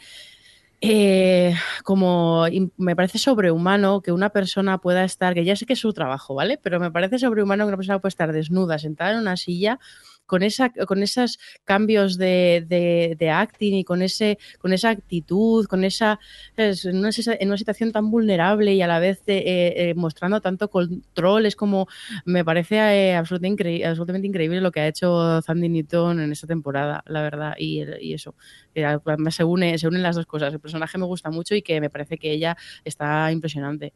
[0.82, 2.46] eh, como
[2.78, 6.36] me parece sobrehumano que una persona pueda estar, que ya sé que es su trabajo,
[6.36, 6.60] ¿vale?
[6.62, 9.80] Pero me parece sobrehumano que una persona pueda estar desnuda, sentada en una silla
[10.26, 15.66] con, esa, con esos cambios de, de, de, acting y con, ese, con esa actitud,
[15.68, 16.20] con esa
[16.58, 17.10] en una,
[17.40, 21.46] en una situación tan vulnerable y a la vez de, eh, eh, mostrando tanto control,
[21.46, 21.88] es como
[22.26, 26.48] me parece eh, absolutamente, increíble, absolutamente increíble lo que ha hecho Sandy Newton en esta
[26.48, 28.36] temporada, la verdad, y, y eso,
[28.74, 31.90] se, une, se unen las dos cosas, el personaje me gusta mucho y que me
[31.90, 33.94] parece que ella está impresionante.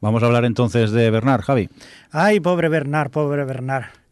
[0.00, 1.70] Vamos a hablar entonces de Bernard, Javi.
[2.10, 4.03] Ay, pobre Bernard, pobre Bernard.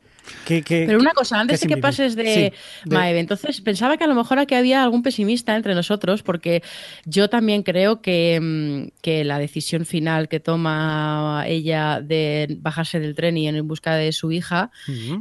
[0.46, 2.40] ¿Qué, qué- Pero una cosa, antes de que pases de, Sí,
[2.88, 6.62] de- Maeve, entonces pensaba que a lo mejor aquí había algún pesimista entre nosotros, porque
[7.04, 13.14] yo también creo que, mm, que la decisión final que toma ella de bajarse del
[13.14, 14.70] tren y ir en busca de su hija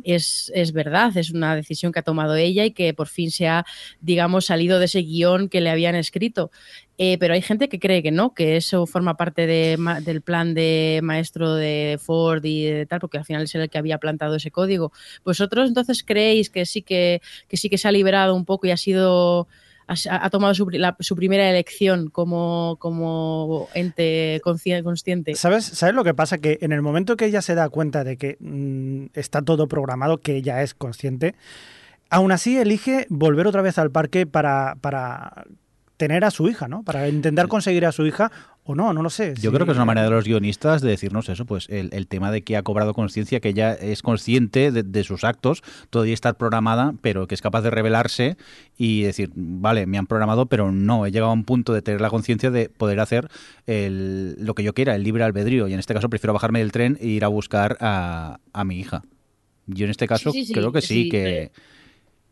[0.03, 3.47] es, es verdad, es una decisión que ha tomado ella y que por fin se
[3.47, 3.65] ha,
[4.01, 6.51] digamos, salido de ese guion que le habían escrito.
[7.03, 9.75] Eh, pero hay gente que cree que no, que eso forma parte de
[10.05, 13.79] del plan de maestro de Ford y de tal, porque al final es el que
[13.79, 14.91] había plantado ese código.
[15.25, 18.69] ¿Vosotros entonces creéis que sí que, que sí que se ha liberado un poco y
[18.71, 19.47] ha sido
[19.87, 25.33] ha, tomado su, su primera elección como, como ente consci- consciente?
[25.33, 26.37] ¿Sabes, ¿Sabes lo que pasa?
[26.37, 30.19] Que en el momento que ella se da cuenta de que mm, está todo programado,
[30.19, 31.33] que ella es consciente,
[32.11, 35.45] aún así elige volver otra vez al parque para, para
[36.01, 36.81] tener a su hija, ¿no?
[36.81, 38.31] Para intentar conseguir a su hija
[38.63, 39.35] o no, no lo sé.
[39.35, 39.55] Yo Sí.
[39.55, 42.31] creo que es una manera de los guionistas de decirnos eso, pues el, el tema
[42.31, 46.33] de que ha cobrado conciencia, que ella es consciente de, de sus actos, todavía está
[46.33, 48.35] programada, pero que es capaz de revelarse
[48.79, 52.01] y decir, vale, me han programado, pero no, he llegado a un punto de tener
[52.01, 53.27] la conciencia de poder hacer
[53.67, 56.71] el- lo que yo quiera, el libre albedrío, y en este caso prefiero bajarme del
[56.71, 59.03] tren e ir a buscar a, a mi hija.
[59.67, 61.51] Yo en este caso Sí, sí, sí, creo que sí, sí, que, eh.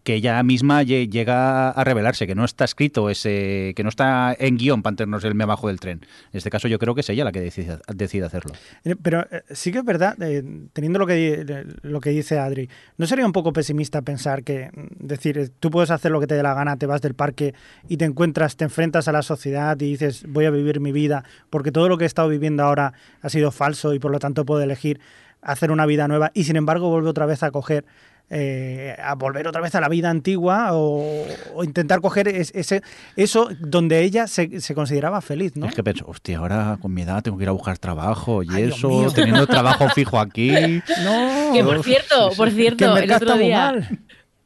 [0.09, 4.35] Que ella misma lle- llega a revelarse, que no está escrito ese, que no está
[4.39, 5.99] en guion para tenernos el me bajo del tren.
[6.31, 8.53] En este caso yo creo que es ella la que decide, hacerlo.
[8.85, 10.43] Eh, Pero eh, sí que es verdad, eh,
[10.73, 15.05] teniendo lo que, lo que dice Adri, ¿no sería un poco pesimista pensar que, mm,
[15.05, 17.53] decir, tú puedes hacer lo que te dé la gana, te vas del parque
[17.87, 21.23] y te encuentras, te enfrentas a la sociedad y dices, voy a vivir mi vida,
[21.51, 24.43] porque todo lo que he estado viviendo ahora ha sido falso y por lo tanto
[24.43, 24.99] puedo elegir
[25.43, 27.85] hacer una vida nueva y sin embargo vuelve otra vez a coger
[28.29, 31.25] eh, a volver otra vez a la vida antigua o,
[31.55, 32.81] o intentar coger es- ese
[33.15, 35.65] eso donde ella se, se consideraba feliz, ¿no?
[35.65, 38.47] Es que pienso, hostia, ahora con mi edad tengo que ir a buscar trabajo y
[38.51, 40.49] Ay, eso, teniendo trabajo fijo aquí.
[41.03, 43.99] No, Que por cierto, por cierto, el otro día mal.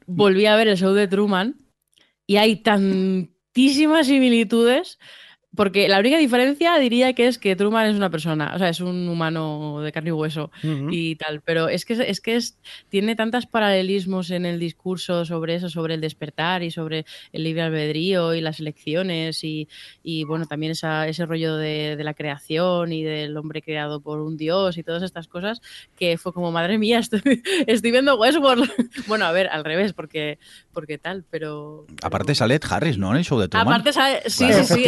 [0.06, 1.56] volví a ver el show de Truman
[2.26, 4.98] y hay tantísimas similitudes.
[5.56, 8.80] Porque la única diferencia diría que es que Truman es una persona, o sea, es
[8.80, 10.50] un humano de carne y hueso
[10.90, 15.54] y tal, pero es que es que es, tiene tantos paralelismos en el discurso sobre
[15.56, 19.68] eso, sobre el despertar y sobre el libre albedrío y las elecciones y,
[20.02, 24.20] y, bueno, también esa, ese rollo de, de la creación y del hombre creado por
[24.20, 25.60] un dios y todas estas cosas
[25.96, 27.20] que fue como, madre mía, estoy,
[27.66, 28.70] estoy viendo Westworld.
[29.06, 30.38] bueno, a ver, al revés, porque,
[30.72, 31.86] porque tal, pero...
[32.02, 33.10] Aparte sale Ed Harris, ¿no?
[33.12, 33.68] En el show de Truman.
[33.68, 34.64] Aparte, sabe- sí, Claro.
[34.64, 34.82] sí, sí,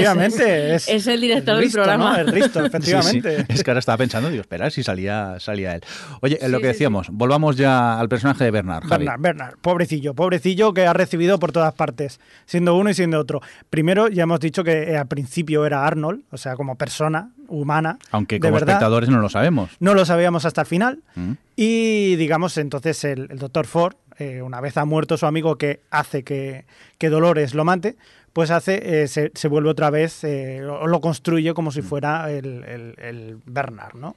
[0.56, 2.12] Es, es el director el del Risto, programa.
[2.12, 2.18] ¿no?
[2.18, 2.66] El Risto, Sí, sí.
[2.66, 3.46] efectivamente.
[3.48, 5.82] Es que ahora estaba pensando, digo, espera, si salía, salía él.
[6.22, 8.84] Oye, lo que decíamos, volvamos ya al personaje de Bernard.
[8.84, 9.04] Javi.
[9.04, 13.40] Bernard, Bernard, pobrecillo, pobrecillo que ha recibido por todas partes, siendo uno y siendo otro.
[13.70, 17.98] Primero, ya hemos dicho que eh, al principio era Arnold, o sea, como persona humana.
[18.10, 19.70] Aunque como verdad, espectadores no lo sabemos.
[19.78, 21.02] No lo sabíamos hasta el final.
[21.14, 21.32] Mm.
[21.56, 25.80] Y digamos, entonces el, el doctor Ford, eh, una vez ha muerto su amigo que
[25.90, 26.64] hace que,
[26.98, 27.96] que Dolores lo mate,
[28.36, 32.30] pues hace, eh, se, se vuelve otra vez, eh, lo, lo construye como si fuera
[32.30, 34.14] el, el- el Bernard, ¿no?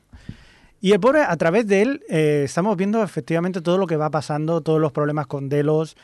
[0.81, 4.09] Y el pobre, a través de él, eh, estamos viendo efectivamente todo lo que va
[4.09, 5.95] pasando, todos los problemas con Delos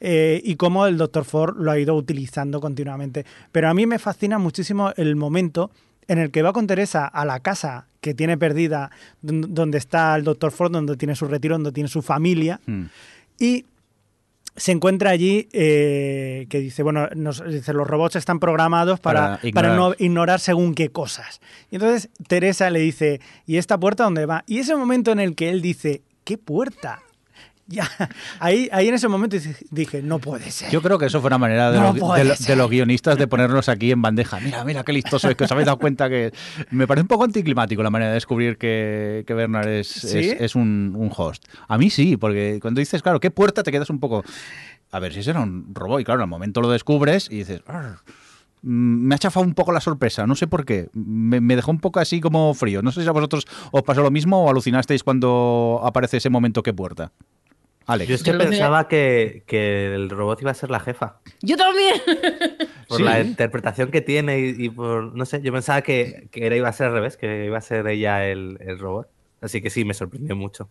[0.00, 1.24] y cómo el Dr.
[1.24, 3.24] Ford lo ha ido utilizando continuamente.
[3.52, 5.70] Pero a mí me fascina muchísimo el momento
[6.08, 8.90] en el que va con Teresa a la casa que tiene perdida,
[9.22, 10.50] don- donde está el Dr.
[10.50, 12.82] Ford, donde tiene su retiro, donde tiene su familia, Mm.
[13.38, 13.64] y
[14.56, 19.52] se encuentra allí eh, que dice, bueno, nos, dice, los robots están programados para, Para
[19.52, 21.40] para, no ignorar según qué cosas.
[21.70, 24.44] Y entonces Teresa le dice, ¿y esta puerta dónde va?
[24.46, 27.02] Y ese momento en el que él dice, ¿qué puerta?
[27.68, 27.88] Ya,
[28.40, 29.36] ahí, ahí en ese momento
[29.70, 30.70] dije- no puede ser.
[30.70, 32.46] Yo creo que eso fue una manera de, No los, puede de lo- ser.
[32.48, 34.40] de los guionistas de ponernos aquí en bandeja.
[34.40, 36.32] Mira, mira qué listoso es, que os habéis dado cuenta que...
[36.70, 40.18] Me parece un poco anticlimático la manera de descubrir que, que Bernard es, ¿Sí?
[40.18, 41.44] es, es un, un host.
[41.68, 44.24] A mí sí, porque cuando dices, claro, ¿qué puerta te quedas un poco...
[44.90, 47.62] A ver, si ese era un robot y claro, al momento lo descubres y dices...
[47.66, 48.00] "Arr".
[48.62, 50.88] Mm, Me ha chafado un poco la sorpresa, no sé por qué.
[50.94, 52.82] Me, me dejó un poco así como frío.
[52.82, 56.62] No sé si a vosotros os pasó lo mismo o alucinasteis cuando aparece ese momento,
[56.62, 57.12] ¿qué puerta?
[57.86, 58.08] Alex.
[58.08, 61.16] Yo es que pensaba que, que el robot iba a ser la jefa.
[61.40, 61.94] Yo también.
[62.88, 63.02] Por Sí.
[63.04, 66.68] la interpretación que tiene y, y por, no sé, yo pensaba que, que era, iba
[66.68, 69.08] a ser al revés, que iba a ser ella el, el robot.
[69.40, 70.68] Así que sí, me sorprendió mucho.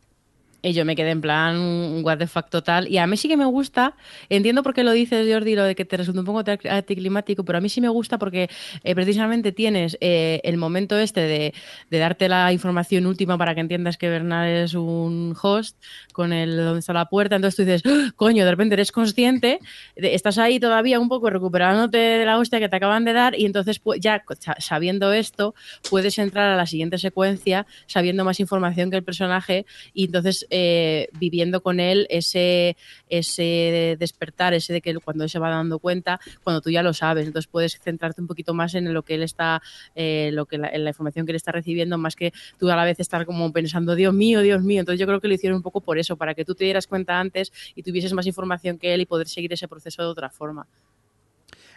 [0.64, 2.88] Y yo me quedé en plan un what the fuck total.
[2.88, 3.96] Y a mí sí que me gusta,
[4.30, 7.58] entiendo por qué lo dices, Jordi, lo de que te resulta un poco anticlimático, pero
[7.58, 8.50] a mí sí me gusta porque
[8.84, 11.54] eh, precisamente tienes eh, el momento este de,
[12.00, 15.78] darte la información última para que entiendas que Bernard es un host
[16.14, 17.36] con el donde está la puerta.
[17.38, 18.12] Entonces tú dices, ¡Ah!
[18.16, 19.60] coño, de repente eres consciente,
[19.96, 23.46] estás ahí todavía un poco recuperándote de la hostia que te acaban de dar y
[23.46, 25.56] entonces pu- ya sa- sabiendo esto
[25.90, 31.08] puedes entrar a la siguiente secuencia sabiendo más información que el personaje y entonces eh,
[31.20, 32.78] viviendo con él ese,
[33.10, 36.94] ese despertar, ese de que cuando él se va dando cuenta, cuando tú ya lo
[36.94, 39.62] sabes, entonces puedes centrarte un poquito más en lo que él está,
[39.96, 42.76] eh, lo que la, en la información que él está recibiendo, más que tú a
[42.76, 44.82] la vez estar como pensando, Dios mío, Dios mío.
[44.82, 46.88] Entonces yo creo que lo hicieron un poco por eso, para que tú te dieras
[46.88, 50.30] cuenta antes y tuvieses más información que él y poder seguir ese proceso de otra
[50.30, 50.68] forma.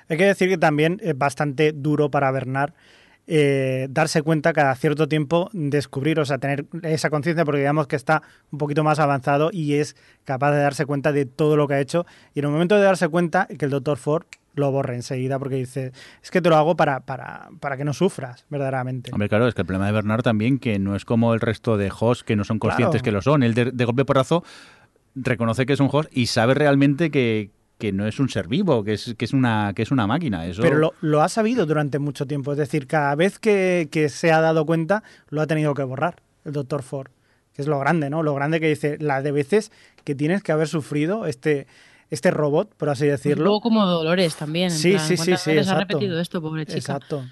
[0.08, 2.74] Hay que decir que también es bastante duro para Bernard
[3.26, 7.96] eh, darse cuenta cada cierto tiempo, descubrir, o sea, tener esa conciencia, porque digamos que
[7.96, 11.74] está un poquito más avanzado y es capaz de darse cuenta de todo lo que
[11.74, 12.06] ha hecho.
[12.34, 15.56] Y en el momento de darse cuenta, que el doctor Ford lo borre enseguida porque
[15.56, 19.10] dice, es que te lo hago para, para, para que no sufras, verdaderamente.
[19.12, 21.76] Hombre, claro, es que el problema de Bernard también, que no es como el resto
[21.76, 23.04] de hosts que no son conscientes Claro.
[23.04, 23.42] que lo son.
[23.42, 24.44] Él de, de golpe porrazo
[25.16, 28.84] reconoce que es un host y sabe realmente que, que no es un ser vivo,
[28.84, 30.46] que es, que es, una, que es una máquina.
[30.46, 30.62] Eso...
[30.62, 34.32] Pero lo, lo ha sabido durante mucho tiempo, es decir, cada vez que, que se
[34.32, 37.10] ha dado cuenta, lo ha tenido que borrar el doctor Ford,
[37.52, 38.22] que es lo grande, ¿no?
[38.22, 39.72] Lo grande que dice, la de veces
[40.04, 41.66] que tienes que haber sufrido este,
[42.10, 43.44] este robot, por así decirlo.
[43.44, 44.70] Luego como Dolores también.
[44.70, 45.94] en Sí, plan, sí, sí, ¿cuántas sí, veces ha exacto.
[45.94, 46.78] repetido esto, pobre chica?
[46.78, 47.24] Exacto.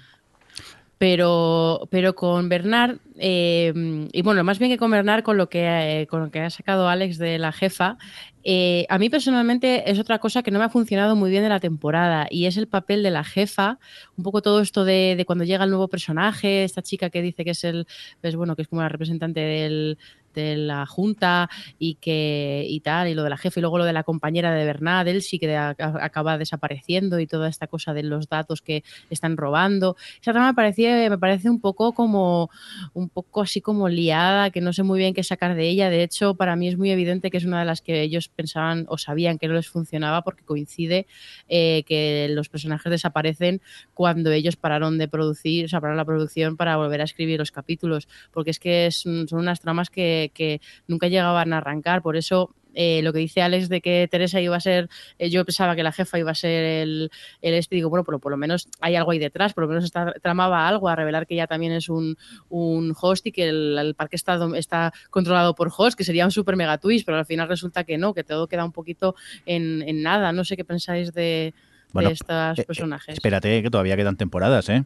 [0.97, 3.73] Pero, pero con Bernard, eh,
[4.11, 6.49] y bueno, más bien que con Bernard, con lo que, eh, con lo que ha
[6.49, 7.97] sacado Alex de la jefa,
[8.43, 11.49] eh, a mí personalmente es otra cosa que no me ha funcionado muy bien de
[11.49, 13.79] la temporada y es el papel de la jefa,
[14.17, 17.43] un poco todo esto de, de cuando llega el nuevo personaje, esta chica que dice
[17.43, 17.87] que es el,
[18.21, 19.97] pues bueno, que es como la representante del,
[20.33, 23.85] de la junta y que y tal y lo de la jefa y luego lo
[23.85, 28.03] de la compañera de Bernard él sí que acaba desapareciendo y toda esta cosa de
[28.03, 29.95] los datos que están robando.
[30.21, 32.49] Esa trama me parece me parece un poco como
[32.93, 35.89] un poco así como liada que no sé muy bien qué sacar de ella.
[35.89, 38.85] De hecho para mí es muy evidente que es una de las que ellos pensaban
[38.89, 41.07] o sabían que no les funcionaba porque coincide
[41.49, 43.61] eh, que los personajes desaparecen
[43.93, 47.51] cuando ellos pararon de producir o sea pararon la producción para volver a escribir los
[47.51, 52.01] capítulos porque es que es- son unas tramas que, que nunca llegaban a arrancar.
[52.01, 55.45] Por eso eh, lo que dice Alex de que Teresa iba a ser, eh, yo
[55.45, 57.11] pensaba que la jefa iba a ser el,
[57.41, 59.83] el este, digo, bueno, pero por lo menos hay algo ahí detrás, por lo menos
[59.83, 62.17] está, tramaba algo a revelar que ella también es un,
[62.49, 66.31] un host y que el, el parque está, está controlado por host, que sería un
[66.31, 69.15] super mega twist, pero al final resulta que no, que todo queda un poquito
[69.45, 70.31] en, en nada.
[70.31, 71.53] No sé qué pensáis de,
[71.91, 73.13] Bueno, de estos eh, eh, personajes.
[73.13, 74.83] Espérate, que todavía quedan temporadas, ¿eh?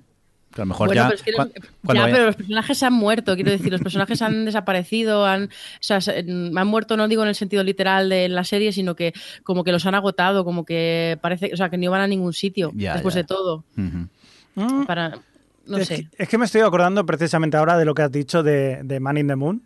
[0.57, 1.07] Que a lo mejor Bueno, ya...
[1.07, 3.79] pero es que los- ya, vaya- pero los personajes se han muerto, quiero decir, los
[3.81, 5.47] personajes han desaparecido, han, o
[5.81, 8.95] sea, se- mm, han muerto, no digo en el sentido literal de la serie, sino
[8.95, 12.07] que como que los han agotado, como que parece, o sea, que no van a
[12.07, 13.21] ningún sitio Ya, después ya.
[13.21, 13.63] de todo.
[13.75, 15.19] Mm, Para,
[15.67, 15.95] no es, sé.
[16.09, 18.99] que, es que me estoy acordando precisamente ahora de lo que has dicho de, de
[18.99, 19.61] Man in the Moon.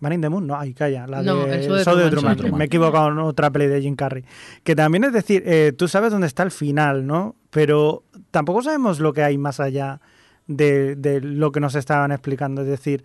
[0.00, 2.36] Man in the Moon, no, ahí calla, la No, de el show de Truman.
[2.58, 4.24] Me he equivocado en otra peli de Jim Carrey.
[4.64, 7.36] Que también es decir, eh, tú sabes dónde está el final, ¿no?
[7.50, 10.00] Pero tampoco sabemos lo que hay más allá
[10.46, 12.62] de, de lo que nos estaban explicando.
[12.62, 13.04] Es decir,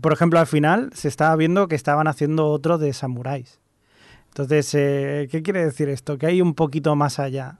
[0.00, 3.60] por ejemplo, al final se estaba viendo que estaban haciendo otro de samuráis.
[4.28, 6.18] Entonces, eh, ¿qué quiere decir esto?
[6.18, 7.58] Que hay un poquito más allá.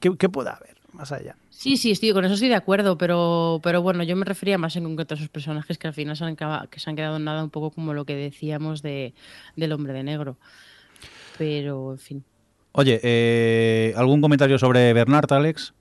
[0.00, 1.36] ¿Qué, qué puede haber más allá?
[1.50, 4.74] Sí, sí, estoy, con eso estoy de acuerdo, pero, pero bueno, yo me refería más
[4.74, 7.24] en concreto a esos personajes que al final se han, que se han quedado en
[7.24, 9.14] nada, un poco como lo que decíamos de,
[9.54, 10.36] del hombre de negro.
[11.38, 12.24] Pero, en fin.
[12.72, 15.74] Oye, eh, ¿algún comentario sobre Bernard, Alex?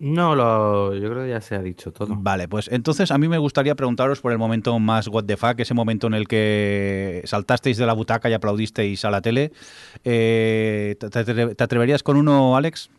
[0.00, 2.14] No, lo, yo creo que ya se ha dicho todo.
[2.16, 5.58] Vale, pues entonces a mí me gustaría preguntaros por el momento más what the fuck,
[5.58, 9.50] ese momento en el que saltasteis de la butaca y aplaudisteis a la tele.
[10.04, 12.90] Eh, ¿te, atreverías con uno, Alex?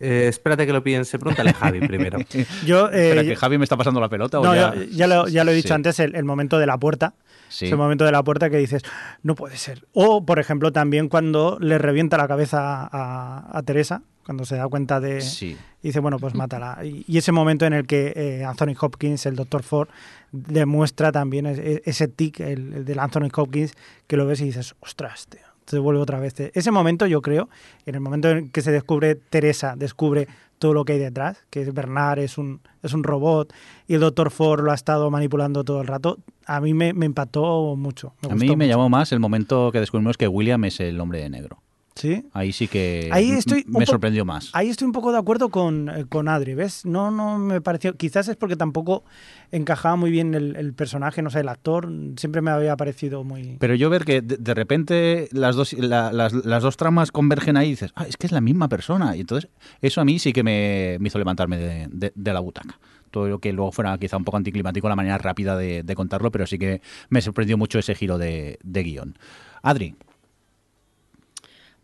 [0.00, 2.18] Eh, espérate que lo piense, pregúntale a Javi primero.
[2.66, 4.40] Yo, eh, Espera, que Javi me está pasando la pelota.
[4.40, 4.74] ¿o No, ya?
[4.74, 5.74] ya, ya lo, ya lo he dicho Sí.
[5.74, 7.14] antes, el, el momento de la puerta.
[7.48, 7.66] Sí.
[7.66, 8.82] Ese momento de la puerta que dices,
[9.22, 9.84] no puede ser.
[9.92, 14.68] O, por ejemplo, también cuando le revienta la cabeza a, a Teresa, cuando se da
[14.68, 15.20] cuenta de...
[15.20, 15.56] Sí.
[15.82, 16.78] Y dice, bueno, pues mátala.
[16.84, 19.62] Y, y ese momento en el que eh, Anthony Hopkins, el Dr.
[19.62, 19.88] Ford,
[20.32, 23.72] demuestra también es- ese tic, el, el del Anthony Hopkins,
[24.06, 25.40] que lo ves y dices, ostras, tío.
[25.66, 26.34] Se vuelve otra vez.
[26.38, 27.48] Ese momento, yo creo,
[27.86, 30.26] en el momento en que se descubre Teresa, descubre
[30.58, 33.52] todo lo que hay detrás, que es Bernard es un, es un robot
[33.86, 34.30] y el Dr.
[34.32, 38.14] Ford lo ha estado manipulando todo el rato, a mí me, me impactó mucho.
[38.22, 38.66] me A mí me mucho.
[38.68, 41.62] llamó más el momento que descubrimos que William es el hombre de negro.
[42.00, 42.24] ¿Sí?
[42.32, 44.48] Ahí sí que Ahí estoy me sorprendió más.
[44.54, 46.86] Ahí estoy un poco de acuerdo con, eh, con Adri, ¿ves?
[46.86, 47.94] No, no me pareció.
[47.94, 49.04] Quizás es porque tampoco
[49.52, 51.92] encajaba muy bien el, el personaje, no sé, el actor.
[52.16, 53.56] Siempre me había parecido muy.
[53.60, 57.58] Pero yo ver que de, de repente las dos, la- las, las dos tramas convergen
[57.58, 59.14] ahí y dices, ah, es que es la misma persona.
[59.14, 59.50] Y entonces
[59.82, 62.78] eso a mí sí que me, me hizo levantarme de, de- de la butaca.
[63.10, 66.30] Todo lo que luego fuera quizá un poco anticlimático la manera rápida de, de contarlo,
[66.30, 66.80] pero sí que
[67.10, 69.18] me sorprendió mucho ese giro de, de guion.
[69.62, 69.96] Adri,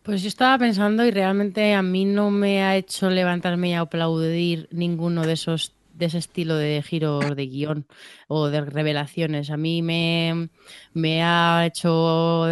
[0.07, 4.69] Pues yo estaba pensando y realmente a mí no me ha hecho levantarme y aplaudir
[4.71, 7.87] ninguno de esos de ese estilo de giros de guion
[8.29, 9.49] o de revelaciones.
[9.49, 10.47] A mí me,
[10.93, 12.45] me ha hecho,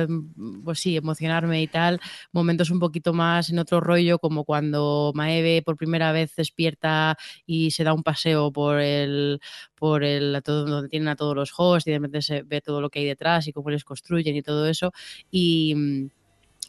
[0.66, 2.02] pues sí, emocionarme y tal,
[2.34, 7.72] momentos un poquito más en otro rollo, como cuando Maeve por primera vez despierta y
[7.72, 9.40] se da un paseo por el,
[9.76, 12.82] por el, todo, donde tienen a todos los hosts y de repente se ve todo
[12.82, 14.92] lo que hay detrás y cómo les construyen y todo eso.
[15.32, 16.10] Y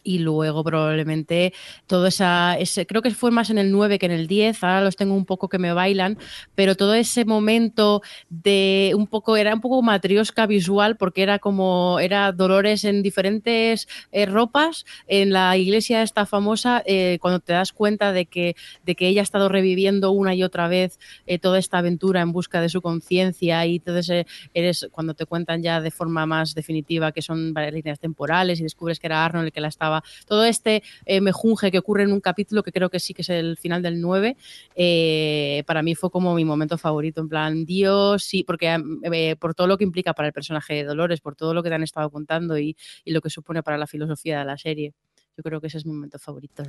[0.06, 1.52] y luego probablemente
[1.86, 4.96] todo esa, creo que fue más en el 9 que en el 10, ahora los
[4.96, 6.16] tengo un poco que me bailan,
[6.54, 11.98] pero todo ese momento de un poco, era un poco matriosca visual porque era como,
[12.00, 17.72] era Dolores en diferentes eh, ropas en la iglesia esta famosa, eh, cuando te das
[17.72, 18.54] cuenta de que,
[18.84, 22.30] de que ella ha estado reviviendo una y otra vez eh, toda esta aventura en
[22.30, 27.10] busca de su conciencia y entonces eres, cuando te cuentan ya de forma más definitiva
[27.10, 29.95] que son varias líneas temporales y descubres que era Arnold el que la estaba
[30.26, 33.28] todo este eh, mejunje que ocurre en un capítulo que creo que sí que es
[33.28, 34.36] el final del 9,
[34.74, 38.76] eh, para mí fue como mi momento favorito, en plan, Dios, sí, porque
[39.10, 41.68] eh, por todo lo que implica para el personaje de Dolores, por todo lo que
[41.68, 42.76] te han estado contando y,
[43.06, 44.92] lo que supone para la filosofía de la serie.
[45.36, 46.62] Yo creo que ese es mi momento favorito.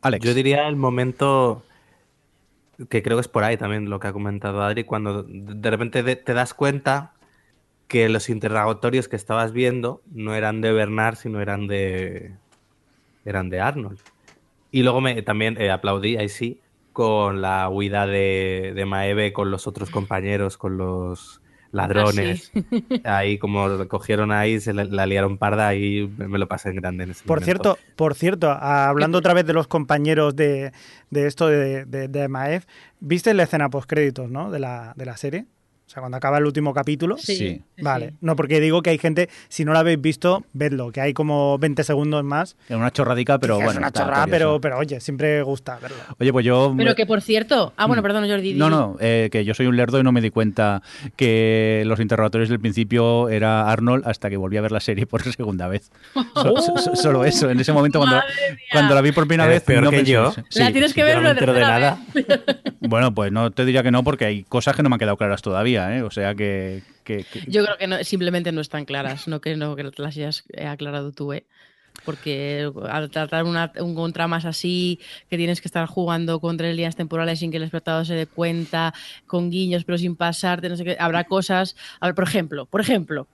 [0.00, 0.24] Alex.
[0.24, 1.64] Yo diría el momento
[2.88, 6.16] que creo que es por ahí también lo que ha comentado Adri, cuando de repente
[6.16, 7.15] te das cuenta
[7.88, 12.32] que los interrogatorios que estabas viendo no eran de Bernard, sino eran de
[13.24, 13.98] eran de Arnold.
[14.70, 16.60] Y luego me, también eh, aplaudí, ahí sí,
[16.92, 21.40] con la huida de, de, Maeve con los otros compañeros, con los
[21.72, 22.52] ladrones.
[23.04, 27.04] Ah, ahí como cogieron ahí, se la, liaron parda y me lo pasé en grande
[27.04, 30.72] en ese Por cierto, por cierto, hablando otra vez de los compañeros de,
[31.10, 32.64] de esto de, de, de Maeve,
[33.00, 34.50] ¿viste la escena post créditos, ¿no?
[34.50, 35.46] De la, de la serie.
[35.86, 37.16] O sea, cuando acaba el último capítulo.
[37.16, 37.62] Sí.
[37.80, 38.14] Vale.
[38.20, 41.58] No, porque digo que hay gente, si no lo habéis visto, vedlo, que hay como
[41.58, 42.56] 20 segundos más.
[42.68, 43.70] Es una chorradica, pero bueno.
[43.70, 45.96] Es una chorrada, pero, pero oye, siempre gusta verlo.
[46.18, 46.74] Oye, pues yo.
[46.76, 47.72] Pero que por cierto.
[47.76, 48.04] Ah, bueno, mm.
[48.04, 48.54] perdón, Jordi.
[48.54, 50.82] No, no, eh, que yo soy un lerdo y no me di cuenta
[51.14, 55.22] que los interrogatorios del principio era Arnold hasta que volví a ver la serie por
[55.32, 55.92] segunda vez.
[56.94, 57.48] solo eso.
[57.48, 58.20] En ese momento, cuando,
[58.72, 59.62] cuando la vi por primera vez.
[59.62, 60.34] Peor que yo.
[60.54, 61.98] la tienes que ver, no de nada.
[62.80, 65.16] bueno, pues no te diría que no, porque hay cosas que no me han quedado
[65.16, 65.75] claras todavía.
[65.76, 66.02] ¿Eh?
[66.02, 66.82] O sea que...
[67.46, 71.32] Yo creo que simplemente no están claras, no que, no, que las hayas aclarado tú,
[71.32, 71.46] ¿eh?
[72.04, 75.00] porque al tratar un más así,
[75.30, 78.26] que tienes que estar jugando con tres líneas temporales sin que el espectador se dé
[78.26, 78.94] cuenta,
[79.26, 81.76] con guiños pero sin pasarte, no sé qué, habrá cosas.
[82.00, 83.28] A ver, por ejemplo, por ejemplo,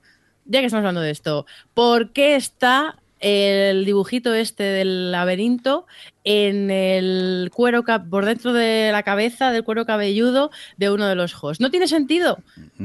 [0.45, 5.87] ya que estamos hablando de esto, ¿por qué está el dibujito este del laberinto
[6.25, 11.35] en el cuero por dentro de la cabeza del cuero cabelludo de uno de los
[11.43, 11.61] hosts.
[11.61, 12.39] No tiene sentido,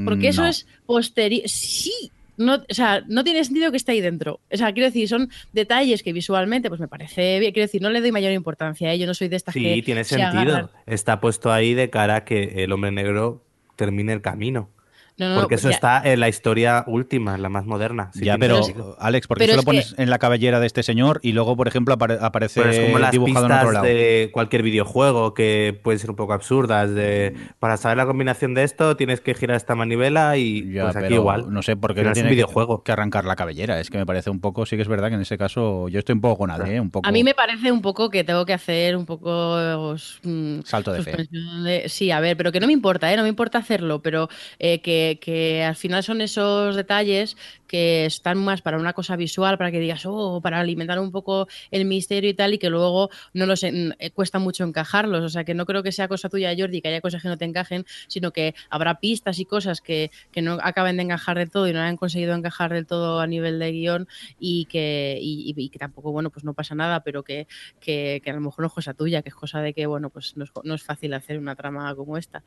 [0.05, 1.43] porque eso es posterior.
[1.47, 4.39] Sí, no, o sea, no tiene sentido que esté ahí dentro.
[4.51, 7.51] O sea, quiero decir, son detalles que visualmente, pues me parece bien.
[7.51, 8.93] Quiero decir, no le doy mayor importancia.
[8.93, 8.99] ¿eh?
[8.99, 9.73] Yo no soy de estas sí, que.
[9.73, 10.69] Sí, tiene sentido.
[10.85, 13.43] Está puesto ahí de cara a que el hombre negro
[13.75, 14.69] termine el camino.
[15.17, 18.11] Porque eso está en la historia última, la más moderna.
[18.13, 18.61] ya, pero
[18.99, 21.67] Alex, ¿por qué eso lo pones en la cabellera de este señor y luego, por
[21.67, 23.85] ejemplo, aparece como las dibujado en otro lado?
[23.85, 26.93] de cualquier videojuego que pueden ser un poco absurdas.
[26.93, 31.15] De para saber la combinación de esto tienes que girar esta manivela y pues aquí
[31.15, 31.51] igual.
[31.51, 32.83] No sé por qué no tiene un videojuego.
[32.83, 33.79] Que, arrancar la cabellera.
[33.79, 35.99] Es que me parece un poco, sí que es verdad que en ese caso yo
[35.99, 36.75] estoy un poco con nadie.
[36.75, 36.79] ¿eh?
[36.79, 37.07] Un poco...
[37.07, 41.03] A mí me parece un poco que tengo que hacer un poco mm, salto de
[41.03, 41.89] fe.
[41.89, 43.17] Sí, a ver, pero que no me importa, ¿eh?
[43.17, 47.37] no me importa hacerlo, pero eh, que que, al final son esos detalles
[47.67, 51.47] que están más para una cosa visual, para que digas, oh, para alimentar un poco
[51.71, 55.23] el misterio y tal, y que luego no los eh, cuesta mucho encajarlos.
[55.23, 57.37] O sea, que no creo que sea cosa tuya, Jordi, que haya cosas que no
[57.37, 60.11] te encajen, sino que habrá pistas y cosas que,
[60.41, 63.59] no acaben de encajar del todo y no hayan conseguido encajar del todo a nivel
[63.59, 64.07] de guion
[64.39, 67.47] y que, y, que tampoco, bueno, pues no pasa nada, pero que,
[67.79, 70.37] que, a lo mejor no es cosa tuya, que es cosa de que, bueno, pues
[70.37, 72.43] no es, no es fácil hacer una trama como esta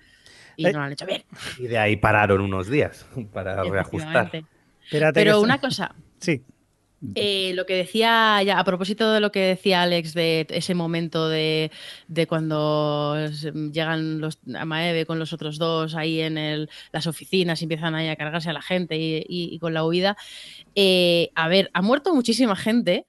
[0.57, 1.23] y no lo han hecho bien.
[1.59, 4.31] Y de ahí pararon unos días para reajustar.
[4.91, 5.95] Pero una cosa.
[6.21, 6.43] Sí.
[7.15, 11.31] Eh, lo que decía, ya, a propósito de lo que decía Alex de ese momento
[11.31, 11.71] de,
[12.29, 13.17] cuando
[13.73, 18.09] llegan los, a Maeve con los otros dos ahí en las oficinas y empiezan ahí
[18.09, 20.17] a cargarse a la gente y, con la huida.
[20.75, 23.07] Eh, a ver, ha muerto muchísima gente.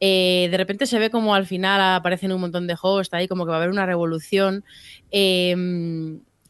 [0.00, 3.44] Eh, de repente se ve como al final aparecen un montón de hosts ahí, como
[3.44, 4.64] que va a haber una revolución.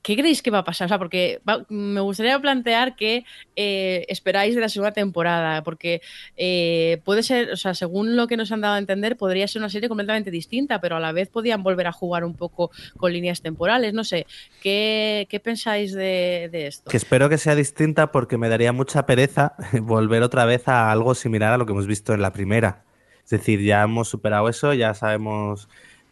[0.03, 0.87] ¿Qué creéis que va a pasar?
[0.87, 3.25] O sea, porque me gustaría plantear que
[3.55, 6.01] eh, esperáis de la segunda temporada, porque
[6.39, 9.61] eh, puede ser, o sea, según lo que nos han dado a entender, podría ser
[9.61, 13.13] una serie completamente distinta, pero a la vez podían volver a jugar un poco con
[13.13, 13.93] líneas temporales.
[13.93, 14.27] No sé,
[14.63, 16.91] ¿qué, pensáis de, esto?
[16.91, 21.15] Que espero que sea distinta porque me daría mucha pereza volver otra vez a algo
[21.15, 22.85] similar a lo que hemos visto en la primera.
[23.23, 25.69] Es decir, ya hemos superado eso, ya sabemos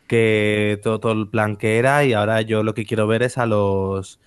[0.09, 3.46] que todo, el plan que era y ahora yo lo que quiero ver es a
[3.46, 4.20] los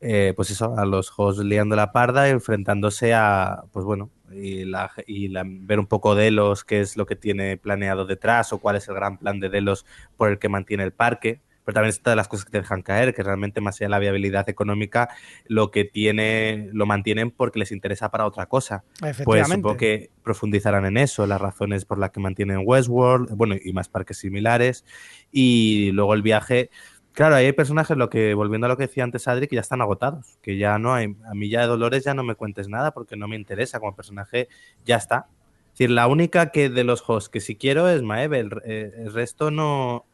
[0.00, 4.90] eh, pues eso, a los juegos liando la parda enfrentándose a, pues bueno, y, la,
[5.06, 8.76] y la- ver un poco Delos, qué es lo que tiene planeado detrás o cuál
[8.76, 11.40] es el gran plan de Delos por el que mantiene el parque.
[11.70, 13.90] Pero también es de las cosas que te dejan caer, que realmente más allá de
[13.90, 15.08] la viabilidad económica,
[15.46, 18.82] lo que tiene, lo mantienen porque les interesa para otra cosa.
[19.24, 23.72] Pues supongo que profundizarán en eso, las razones por las que mantienen Westworld, bueno, y
[23.72, 24.84] más parques similares.
[25.30, 26.70] Y luego el viaje.
[27.12, 29.60] Claro, ahí hay personajes, lo que, volviendo a lo que decía antes Adri, que ya
[29.60, 32.68] están agotados, que ya no hay, a mí ya de Dolores ya no me cuentes
[32.68, 34.48] nada porque no me interesa, como personaje
[34.84, 35.28] ya está.
[35.66, 38.92] Es decir, la única que de los hosts que sí quiero es Maeve, el, eh,
[38.96, 40.06] el resto no,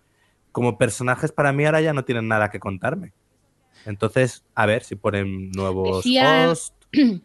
[0.56, 3.12] como personajes para mí ahora ya no tienen nada que contarme.
[3.84, 6.72] Entonces, a ver si ponen nuevos Decía- hosts.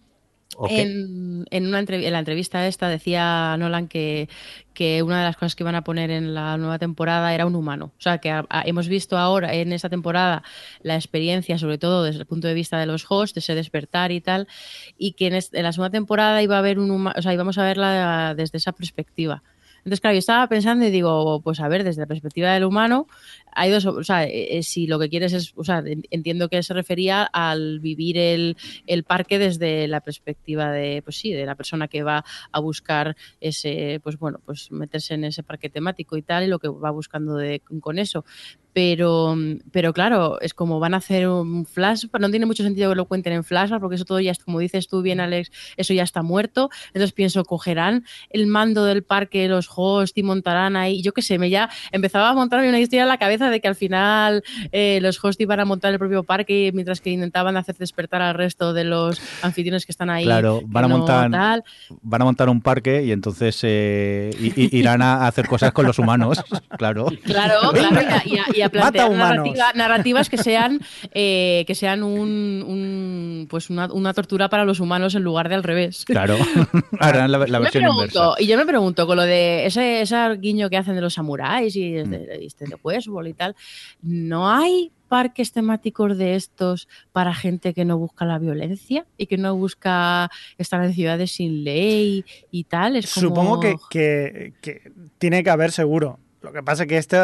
[0.58, 0.82] ¿o qué?
[0.82, 4.28] En, en una en la entrevista esta decía Nolan que,
[4.74, 7.56] que una de las cosas que iban a poner en la nueva temporada era un
[7.56, 7.94] humano.
[7.98, 10.44] O sea, que a- a- hemos visto ahora en esta temporada
[10.82, 14.12] la experiencia, sobre todo desde el punto de vista de los hosts, de ese despertar
[14.12, 14.50] y tal,
[14.98, 17.58] y que en, en la segunda temporada iba a haber un huma- o sea, íbamos
[17.58, 19.42] a verla desde esa perspectiva.
[19.84, 23.08] Entonces, claro, yo estaba pensando y digo, pues a ver, desde la perspectiva del humano,
[23.54, 26.49] hay dos, o sea, eh, eh, si lo que quieres es, o sea, en- entiendo
[26.49, 31.45] que se refería al vivir el, el parque desde la perspectiva de, pues sí, de
[31.45, 36.18] la persona que va a buscar ese, pues bueno, pues meterse en ese parque temático
[36.18, 38.26] y tal, y lo que va buscando de, con eso.
[38.74, 39.36] Pero,
[39.74, 43.06] pero claro, es como van a hacer un flash, no tiene mucho sentido que lo
[43.06, 46.22] cuenten en flash, porque eso todo ya, como dices tú bien, Alex, eso ya está
[46.22, 46.70] muerto.
[46.88, 51.38] Entonces pienso, cogerán el mando del parque, los hosts y montarán ahí, yo qué sé,
[51.38, 55.00] me ya empezaba a montarme una historia en la cabeza de que al final eh,
[55.02, 58.74] los hosts iban a montar el propio parque mientras que intentaban hacer despertar al resto
[58.74, 60.24] de los anfitriones que están ahí.
[60.26, 61.64] Claro, van a no montar- tal.
[62.02, 66.44] Van a montar un parque y entonces eh, irán a hacer cosas con los humanos,
[66.78, 67.08] claro.
[67.24, 70.80] Claro, claro, y a, y a- plantear narrativa- narrativas que sean
[71.14, 75.56] eh, que sean un, un- pues una, una tortura para los humanos en lugar de
[75.56, 76.06] al revés.
[76.06, 76.38] Claro,
[77.00, 78.36] harán la, la versión pregunto, inversa.
[78.39, 81.76] y yo me pregunto, con lo de ese, ese guiño que hacen de los samuráis
[81.76, 83.56] y y este de Westworld y tal,
[84.02, 89.38] ¿no hay parques temáticos de estos para gente que no busca la violencia y que
[89.38, 92.96] no busca estar en ciudades sin ley y tal?
[92.96, 93.28] Es como...
[93.28, 96.18] Supongo que, que- que tiene que haber seguro.
[96.42, 97.18] Lo que pasa que este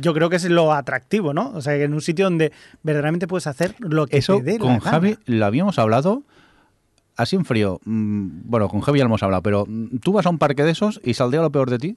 [0.00, 1.52] yo creo que es lo atractivo, ¿no?
[1.54, 4.52] O sea, que en un sitio donde verdaderamente puedes hacer lo que Eso te dé
[4.54, 4.90] la con gana.
[4.90, 6.24] Javi lo habíamos hablado
[7.16, 7.80] así en frío.
[7.86, 10.64] Mm, Bueno, con Javi ya lo hemos hablado, pero mm, tú vas a un parque
[10.64, 11.96] de esos y saldría lo peor de ti.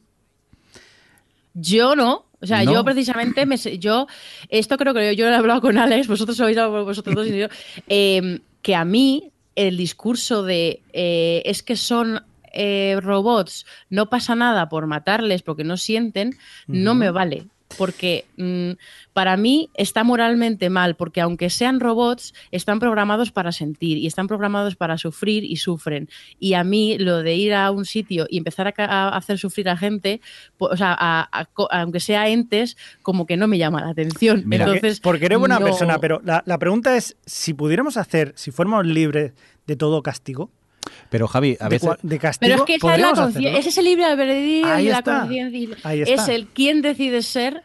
[1.54, 2.26] Yo no.
[2.46, 2.74] O sea, No.
[2.74, 4.08] yo precisamente, me, yo,
[4.50, 7.40] esto creo que yo lo he hablado con Alex, vosotros habéis hablado vosotros dos y
[7.40, 7.48] yo,
[7.88, 12.24] eh, que a mí el discurso de eh, es que son
[12.54, 16.38] eh, robots, no pasa nada por matarles porque no sienten,
[16.68, 17.48] no me vale.
[17.78, 18.72] Porque mm,
[19.14, 24.28] para mí está moralmente mal, porque aunque sean robots, están programados para sentir y están
[24.28, 26.10] programados para sufrir y sufren.
[26.40, 29.78] Y a mí lo de ir a un sitio y empezar a, hacer sufrir a
[29.78, 30.22] gente,
[30.58, 33.90] po- o sea, a- a co- aunque sea entes, como que no me llama la
[33.90, 34.44] atención.
[34.46, 37.98] Mira, Porque- Entonces, porque eres buena no- persona, pero la, la pregunta es, si pudiéramos
[37.98, 39.34] hacer, si fuéramos libres
[39.68, 40.52] de todo castigo,
[41.10, 41.90] Pero Javi, a de, veces...
[42.02, 43.60] de castigo, Pero es que esa es, la conciencia, hacerlo.
[43.60, 45.20] es ese libre albedrío y la está.
[45.22, 45.78] conciencia.
[45.84, 47.64] Ahí Es el quién decide ser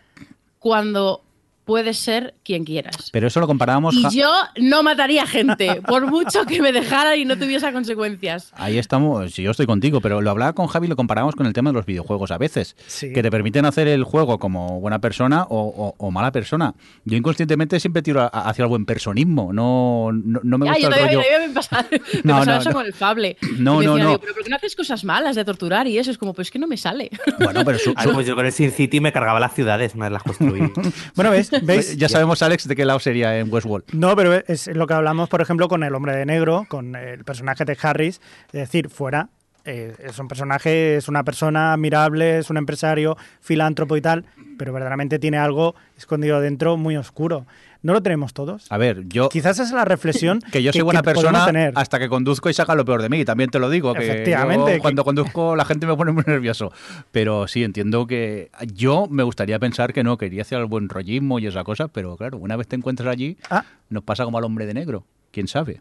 [0.58, 1.22] cuando
[1.70, 3.10] puedes ser quien quieras.
[3.12, 3.94] Pero eso lo comparábamos...
[3.94, 4.28] Y yo
[4.60, 8.52] no mataría gente, por mucho que me dejaran y no tuviese consecuencias.
[8.56, 11.46] Ahí estamos, si yo estoy contigo, pero lo hablaba con Javi y lo comparábamos con
[11.46, 13.12] el tema de los videojuegos a veces, Sí.
[13.12, 16.74] que te permiten hacer el juego como buena persona o, o- o mala persona.
[17.04, 20.82] Yo inconscientemente siempre tiro a- hacia el buen personismo, no, no, no me Ya, gusta
[20.82, 21.28] yo el todavía, rollo...
[21.28, 22.74] todavía me pasaba, me No, pasaba no, eso no.
[22.74, 23.36] con el Fable.
[23.58, 24.06] No, no, decían, no.
[24.08, 26.10] digo, pero ¿por qué no haces cosas malas de torturar y eso?
[26.10, 27.10] Es como, pues es que no me sale.
[27.38, 29.94] Bueno, pero su- Ah, su- pues yo con el Sin City me cargaba las ciudades,
[29.94, 30.60] me las construí.
[31.14, 31.50] Bueno, ¿ves?
[31.62, 31.96] ¿Veis?
[31.96, 33.86] ya sabemos, Alex, de qué lado sería en Westworld.
[33.92, 37.24] No, pero es lo que hablamos, por ejemplo, con el hombre de negro, con el
[37.24, 38.20] personaje de Harris.
[38.52, 39.28] Es decir, fuera
[39.64, 44.24] eh, es un personaje, es una persona admirable, es un empresario, filántropo y tal,
[44.58, 47.46] pero verdaderamente tiene algo escondido dentro muy oscuro.
[47.82, 48.70] ¿No lo tenemos todos?
[48.70, 49.28] A ver, yo...
[49.30, 51.72] Quizás esa es la reflexión Que yo soy buena persona tener.
[51.76, 53.24] hasta que conduzco y saca lo peor de mí.
[53.24, 53.94] También te lo digo.
[53.94, 56.72] Que Efectivamente, yo que- cuando conduzco la gente me pone muy nervioso.
[57.10, 61.38] Pero sí, entiendo que yo me gustaría pensar que no, quería hacer el buen rollismo
[61.38, 61.88] y esa cosa.
[61.88, 65.04] Pero claro, una vez te encuentras allí, Ah, nos pasa como al hombre de negro.
[65.30, 65.80] ¿Quién sabe?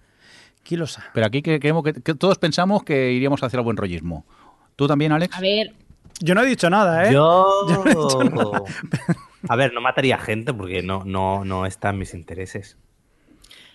[0.63, 1.07] ¿quién lo sabe?
[1.13, 4.25] Pero aquí que, creemos que, que todos pensamos que iríamos hacia el buen rollismo.
[4.75, 5.35] ¿Tú también, Alex?
[5.35, 5.73] A ver,
[6.19, 7.13] Yo no he dicho nada, ¿eh?
[7.13, 7.47] Yo.
[7.69, 8.61] Yo no he hecho nada.
[9.47, 12.77] A ver, no mataría gente porque no, no, no está en mis intereses.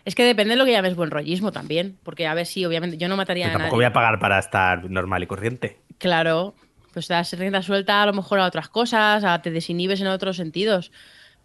[0.04, 1.98] es que depende de lo que llames buen rollismo también.
[2.02, 3.64] Porque, a ver, sí, obviamente, yo no mataría Pero a nadie.
[3.64, 5.78] tampoco voy a pagar para estar normal y corriente.
[5.98, 6.54] Claro,
[6.92, 10.08] pues te das rienda suelta a lo mejor a otras cosas, a, te desinhibes en
[10.08, 10.92] otros sentidos.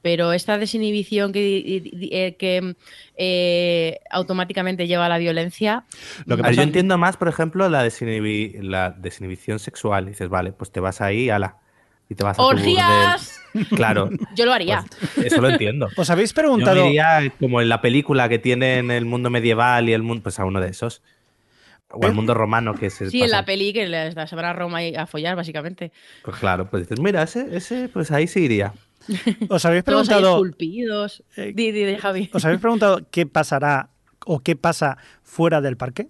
[0.02, 2.76] Pero esta desinhibición que, eh, que
[3.18, 5.84] eh, automáticamente lleva a la violencia.
[6.26, 10.06] Lo que pasa- yo entiendo más, por ejemplo, la, desinhibi- la desinhibición sexual.
[10.06, 11.58] Dices, vale, pues te vas ahí, ala.
[12.10, 13.42] Y te vas a tu ¡Orgías!
[13.54, 13.68] burdel.
[13.76, 14.10] Claro.
[14.36, 14.86] Yo lo haría.
[15.16, 15.90] pues, eso lo entiendo.
[15.98, 16.84] ¿Os habéis Yo preguntado?
[16.84, 20.40] me iría como en la película que tienen el mundo medieval y el mundo, pues
[20.40, 21.02] a uno de esos.
[21.92, 23.88] O al mundo romano que se Sí, en la peli que
[24.28, 25.92] se van a Roma y a follar, básicamente.
[26.24, 28.74] Pues claro, pues dices, mira, ese, ese, pues ahí sí iría.
[29.50, 30.36] ¿Os habéis Todos ahí preguntado?
[30.36, 31.24] esculpidos.
[31.36, 32.30] Eh, Di, di, di, Javi.
[32.34, 33.90] ¿Os habéis preguntado qué pasará
[34.26, 36.08] o qué pasa fuera del parque?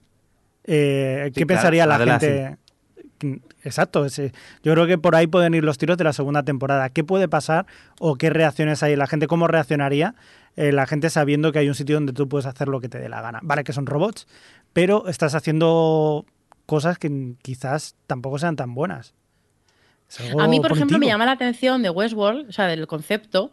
[0.66, 2.58] Eh, ¿Qué claro, pensaría la gente?
[3.64, 4.32] Exacto, ese-
[4.64, 6.90] yo creo que por ahí pueden ir los tiros de la segunda temporada.
[6.90, 7.66] ¿Qué puede pasar
[8.00, 9.28] o qué reacciones hay la gente?
[9.28, 10.16] ¿Cómo reaccionaría
[10.56, 12.98] eh, la gente sabiendo que hay un sitio donde tú puedes hacer lo que te
[13.00, 13.40] dé la gana?
[13.44, 14.28] Vale, que son robots,
[14.74, 16.26] pero estás haciendo
[16.66, 19.14] cosas que quizás tampoco sean tan buenas.
[20.40, 23.52] A mí, por ejemplo, me llama la atención de Westworld, o sea, del concepto,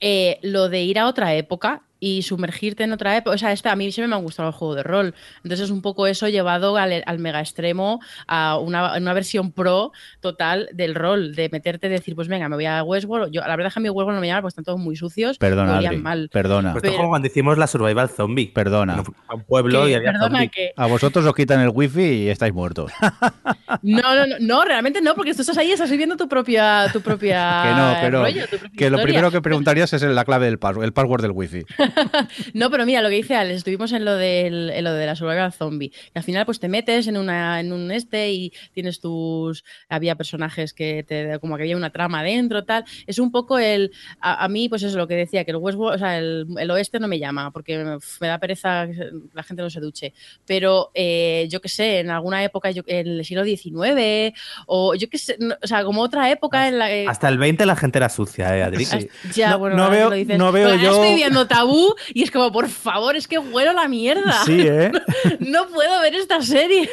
[0.00, 3.36] eh, lo de ir a otra época y sumergirte en otra época.
[3.36, 5.14] O sea, este, a mí siempre me han gustado el juego de rol.
[5.44, 9.92] Entonces es un poco eso llevado al, al mega extremo, a una, una versión pro
[10.20, 13.32] total del rol, de meterte, decir, pues venga, me voy a Westworld.
[13.32, 14.96] Yo, la verdad es que a mí Westworld no me llama porque están todos muy
[14.96, 15.38] sucios.
[15.38, 16.28] Perdona, Adri, mal.
[16.32, 16.72] perdona.
[16.72, 18.48] Pues Pero- esto es como cuando hicimos la Survival Zombie.
[18.52, 19.04] Perdona.
[19.28, 20.50] A un pueblo y había perdona zombies.
[20.50, 20.72] que...
[20.76, 22.90] A vosotros os quitan el wifi y estáis muertos.
[23.80, 27.00] No, no, no, no, realmente no, porque tú estás ahí, estás viviendo tu propia, tu
[27.00, 28.22] propia que no, que no.
[28.22, 31.22] rollo, tu propia que lo primero que preguntarías es la clave del password, el password
[31.22, 31.62] del wifi.
[32.54, 35.14] No, pero mira, lo que dice Alex, estuvimos en lo, del, en lo de la
[35.16, 35.92] survival zombie.
[36.14, 39.64] Y al final, pues te metes en, una, en un este y tienes tus.
[39.88, 41.38] Había personajes que te.
[41.40, 42.84] como que había una trama dentro, tal.
[43.06, 43.92] Es un poco el.
[44.20, 46.70] A, a mí, pues eso, lo que decía, que el Westworld, o sea, el, el
[46.70, 50.12] oeste no me llama, porque me, da pereza que la gente no se duche.
[50.46, 54.32] Pero eh, yo qué sé, en alguna época, yo, en el siglo XIX,
[54.66, 57.06] o yo qué sé, no- o sea, como otra época en la que.
[57.08, 58.86] Hasta el 20 la gente era sucia, ¿eh, Adri?
[59.34, 60.38] Ya, No- bueno, no que veo- lo dices.
[60.38, 61.81] no veo yo- Estoy viendo tabú
[62.14, 64.44] y es como, por favor, es que huelo la mierda.
[64.44, 64.92] Sí, ¿eh?
[65.40, 66.88] No puedo ver esta serie.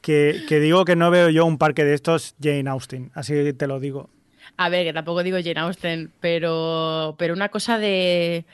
[0.00, 3.66] que, que digo que no veo yo un parque de estos Jane Austen, así te
[3.66, 4.10] lo digo.
[4.56, 8.44] A ver, que tampoco digo Jane Austen, pero, pero una cosa de.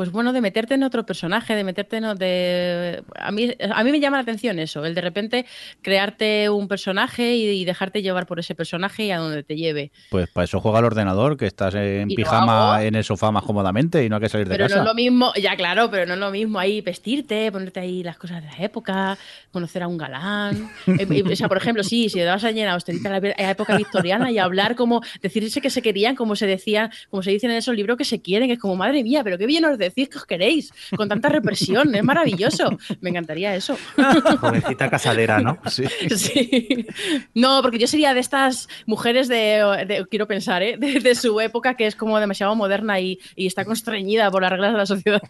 [0.00, 2.16] Pues bueno, de meterte en otro personaje, de meterte en.
[2.16, 5.44] De, a, mí, a mí me llama la atención eso, el de repente
[5.82, 9.92] crearte un personaje y, y dejarte llevar por ese personaje y a donde te lleve.
[10.08, 13.42] Pues para eso juega el ordenador, que estás en Y pijama en el sofá más
[13.42, 14.80] cómodamente y no hay que salir de Pero no casa.
[14.80, 18.16] es lo mismo, ya claro, pero no es lo mismo ahí vestirte, ponerte ahí las
[18.16, 19.18] cosas de la época,
[19.52, 20.70] conocer a un galán.
[20.86, 23.76] Eh, eh, o sea, por ejemplo, sí, si te vas a llenar a la época
[23.76, 27.58] victoriana y hablar como, decirse que se querían, como se decían, como se dicen en
[27.58, 30.08] esos libros que se quieren, que es como, madre mía, pero qué bien os decís
[30.08, 32.76] que os queréis, con tanta represión, es maravilloso.
[33.00, 33.76] Me encantaría eso.
[34.40, 35.58] Jovencita casadera, ¿no?
[35.70, 35.84] Sí.
[36.16, 36.86] Sí.
[37.34, 40.76] No, porque yo sería de estas mujeres de, de- quiero pensar, ¿eh?
[40.78, 44.50] de, de su época que es como demasiado moderna y, y está constreñida por las
[44.52, 45.20] reglas de la sociedad.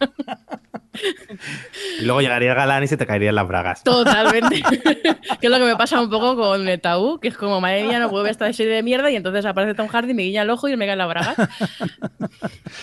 [1.99, 3.83] Y luego llegaría el galán y se te caerían las bragas.
[3.83, 4.61] Totalmente.
[5.39, 7.83] que es lo que me pasa un poco con el tabú, que es como, madre
[7.83, 10.41] mía, no puedo ver esta serie de mierda y entonces aparece Tom Hardy, me guiña
[10.41, 11.35] el ojo y me cae en la braga.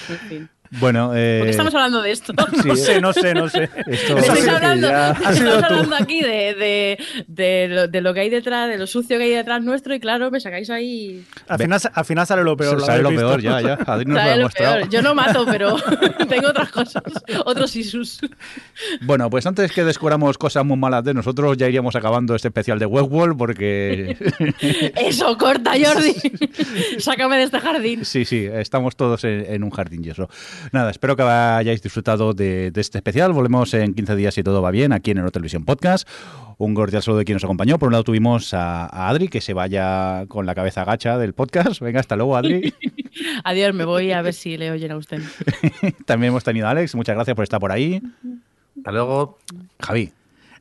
[0.09, 0.49] En fin.
[0.73, 2.33] Bueno, eh, ¿Por qué estamos hablando de esto?
[2.63, 3.71] sí, No sé, no sé, no sé.
[3.87, 8.29] Esto- que hablando, ya- estamos hablando aquí de, de, de lo, de lo que hay
[8.31, 11.25] detrás, de lo sucio que hay detrás nuestro y claro, me sacáis ahí...
[11.49, 12.81] Al final, al final sale lo peor.
[12.81, 13.75] se sale lo peor, ya, ya.
[13.87, 14.89] Adri nos lo peor.
[14.91, 15.77] Yo no mato, pero
[16.29, 17.03] tengo otras cosas,
[17.45, 18.21] otros isus.
[19.01, 22.79] Bueno, pues antes que descubramos cosas muy malas de nosotros, ya iríamos acabando este especial
[22.79, 24.17] de Westworld porque
[24.97, 26.15] Eso, corta, Jordi.
[26.99, 28.05] Sácame de este jardín.
[28.05, 30.29] sí, sí, estamos todos en, en un jardín y eso.
[30.73, 33.33] Nada, espero que hayáis disfrutado de, de este especial.
[33.33, 36.09] Volvemos en 15 días si todo va bien aquí en el Televisión Podcast.
[36.59, 37.79] Un cordial saludo de quien nos acompañó.
[37.79, 41.33] Por un lado tuvimos a, a Adri, que se vaya con la cabeza agacha del
[41.33, 41.81] podcast.
[41.81, 42.75] Venga, hasta luego, Adri.
[43.45, 45.23] Adiós, me voy a ver si le oyen a usted.
[46.05, 46.95] También hemos tenido a Alex.
[46.95, 48.03] Muchas gracias por estar por ahí.
[48.77, 49.39] Hasta luego.
[49.81, 50.13] Javi.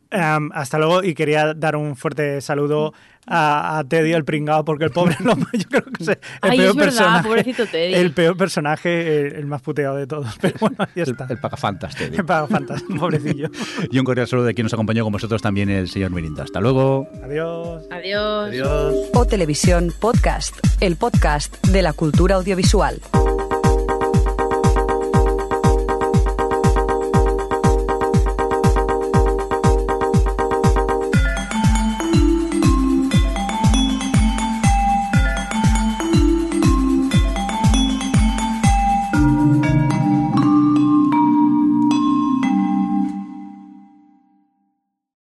[0.09, 2.93] Em, hasta luego y quería dar un fuerte saludo
[3.29, 6.57] a, a Teddy el pringao porque el pobre lo- yo creo que es el Ay,
[6.57, 7.93] peor es verdad, personaje pobrecito Teddy.
[7.93, 11.93] el peor personaje el, el más puteado de todos pero bueno El, está el pagafantas,
[11.93, 12.21] te digo.
[12.21, 13.49] El pagafantas, pobrecillo
[13.91, 16.43] Y un cordial saludo de quien nos acompañó con vosotros también, el señor Mirinda.
[16.43, 17.09] Hasta luego.
[17.21, 18.47] adiós Adiós.
[18.47, 18.95] Adiós.
[19.13, 23.01] O Televisión Podcast, el podcast de la cultura audiovisual.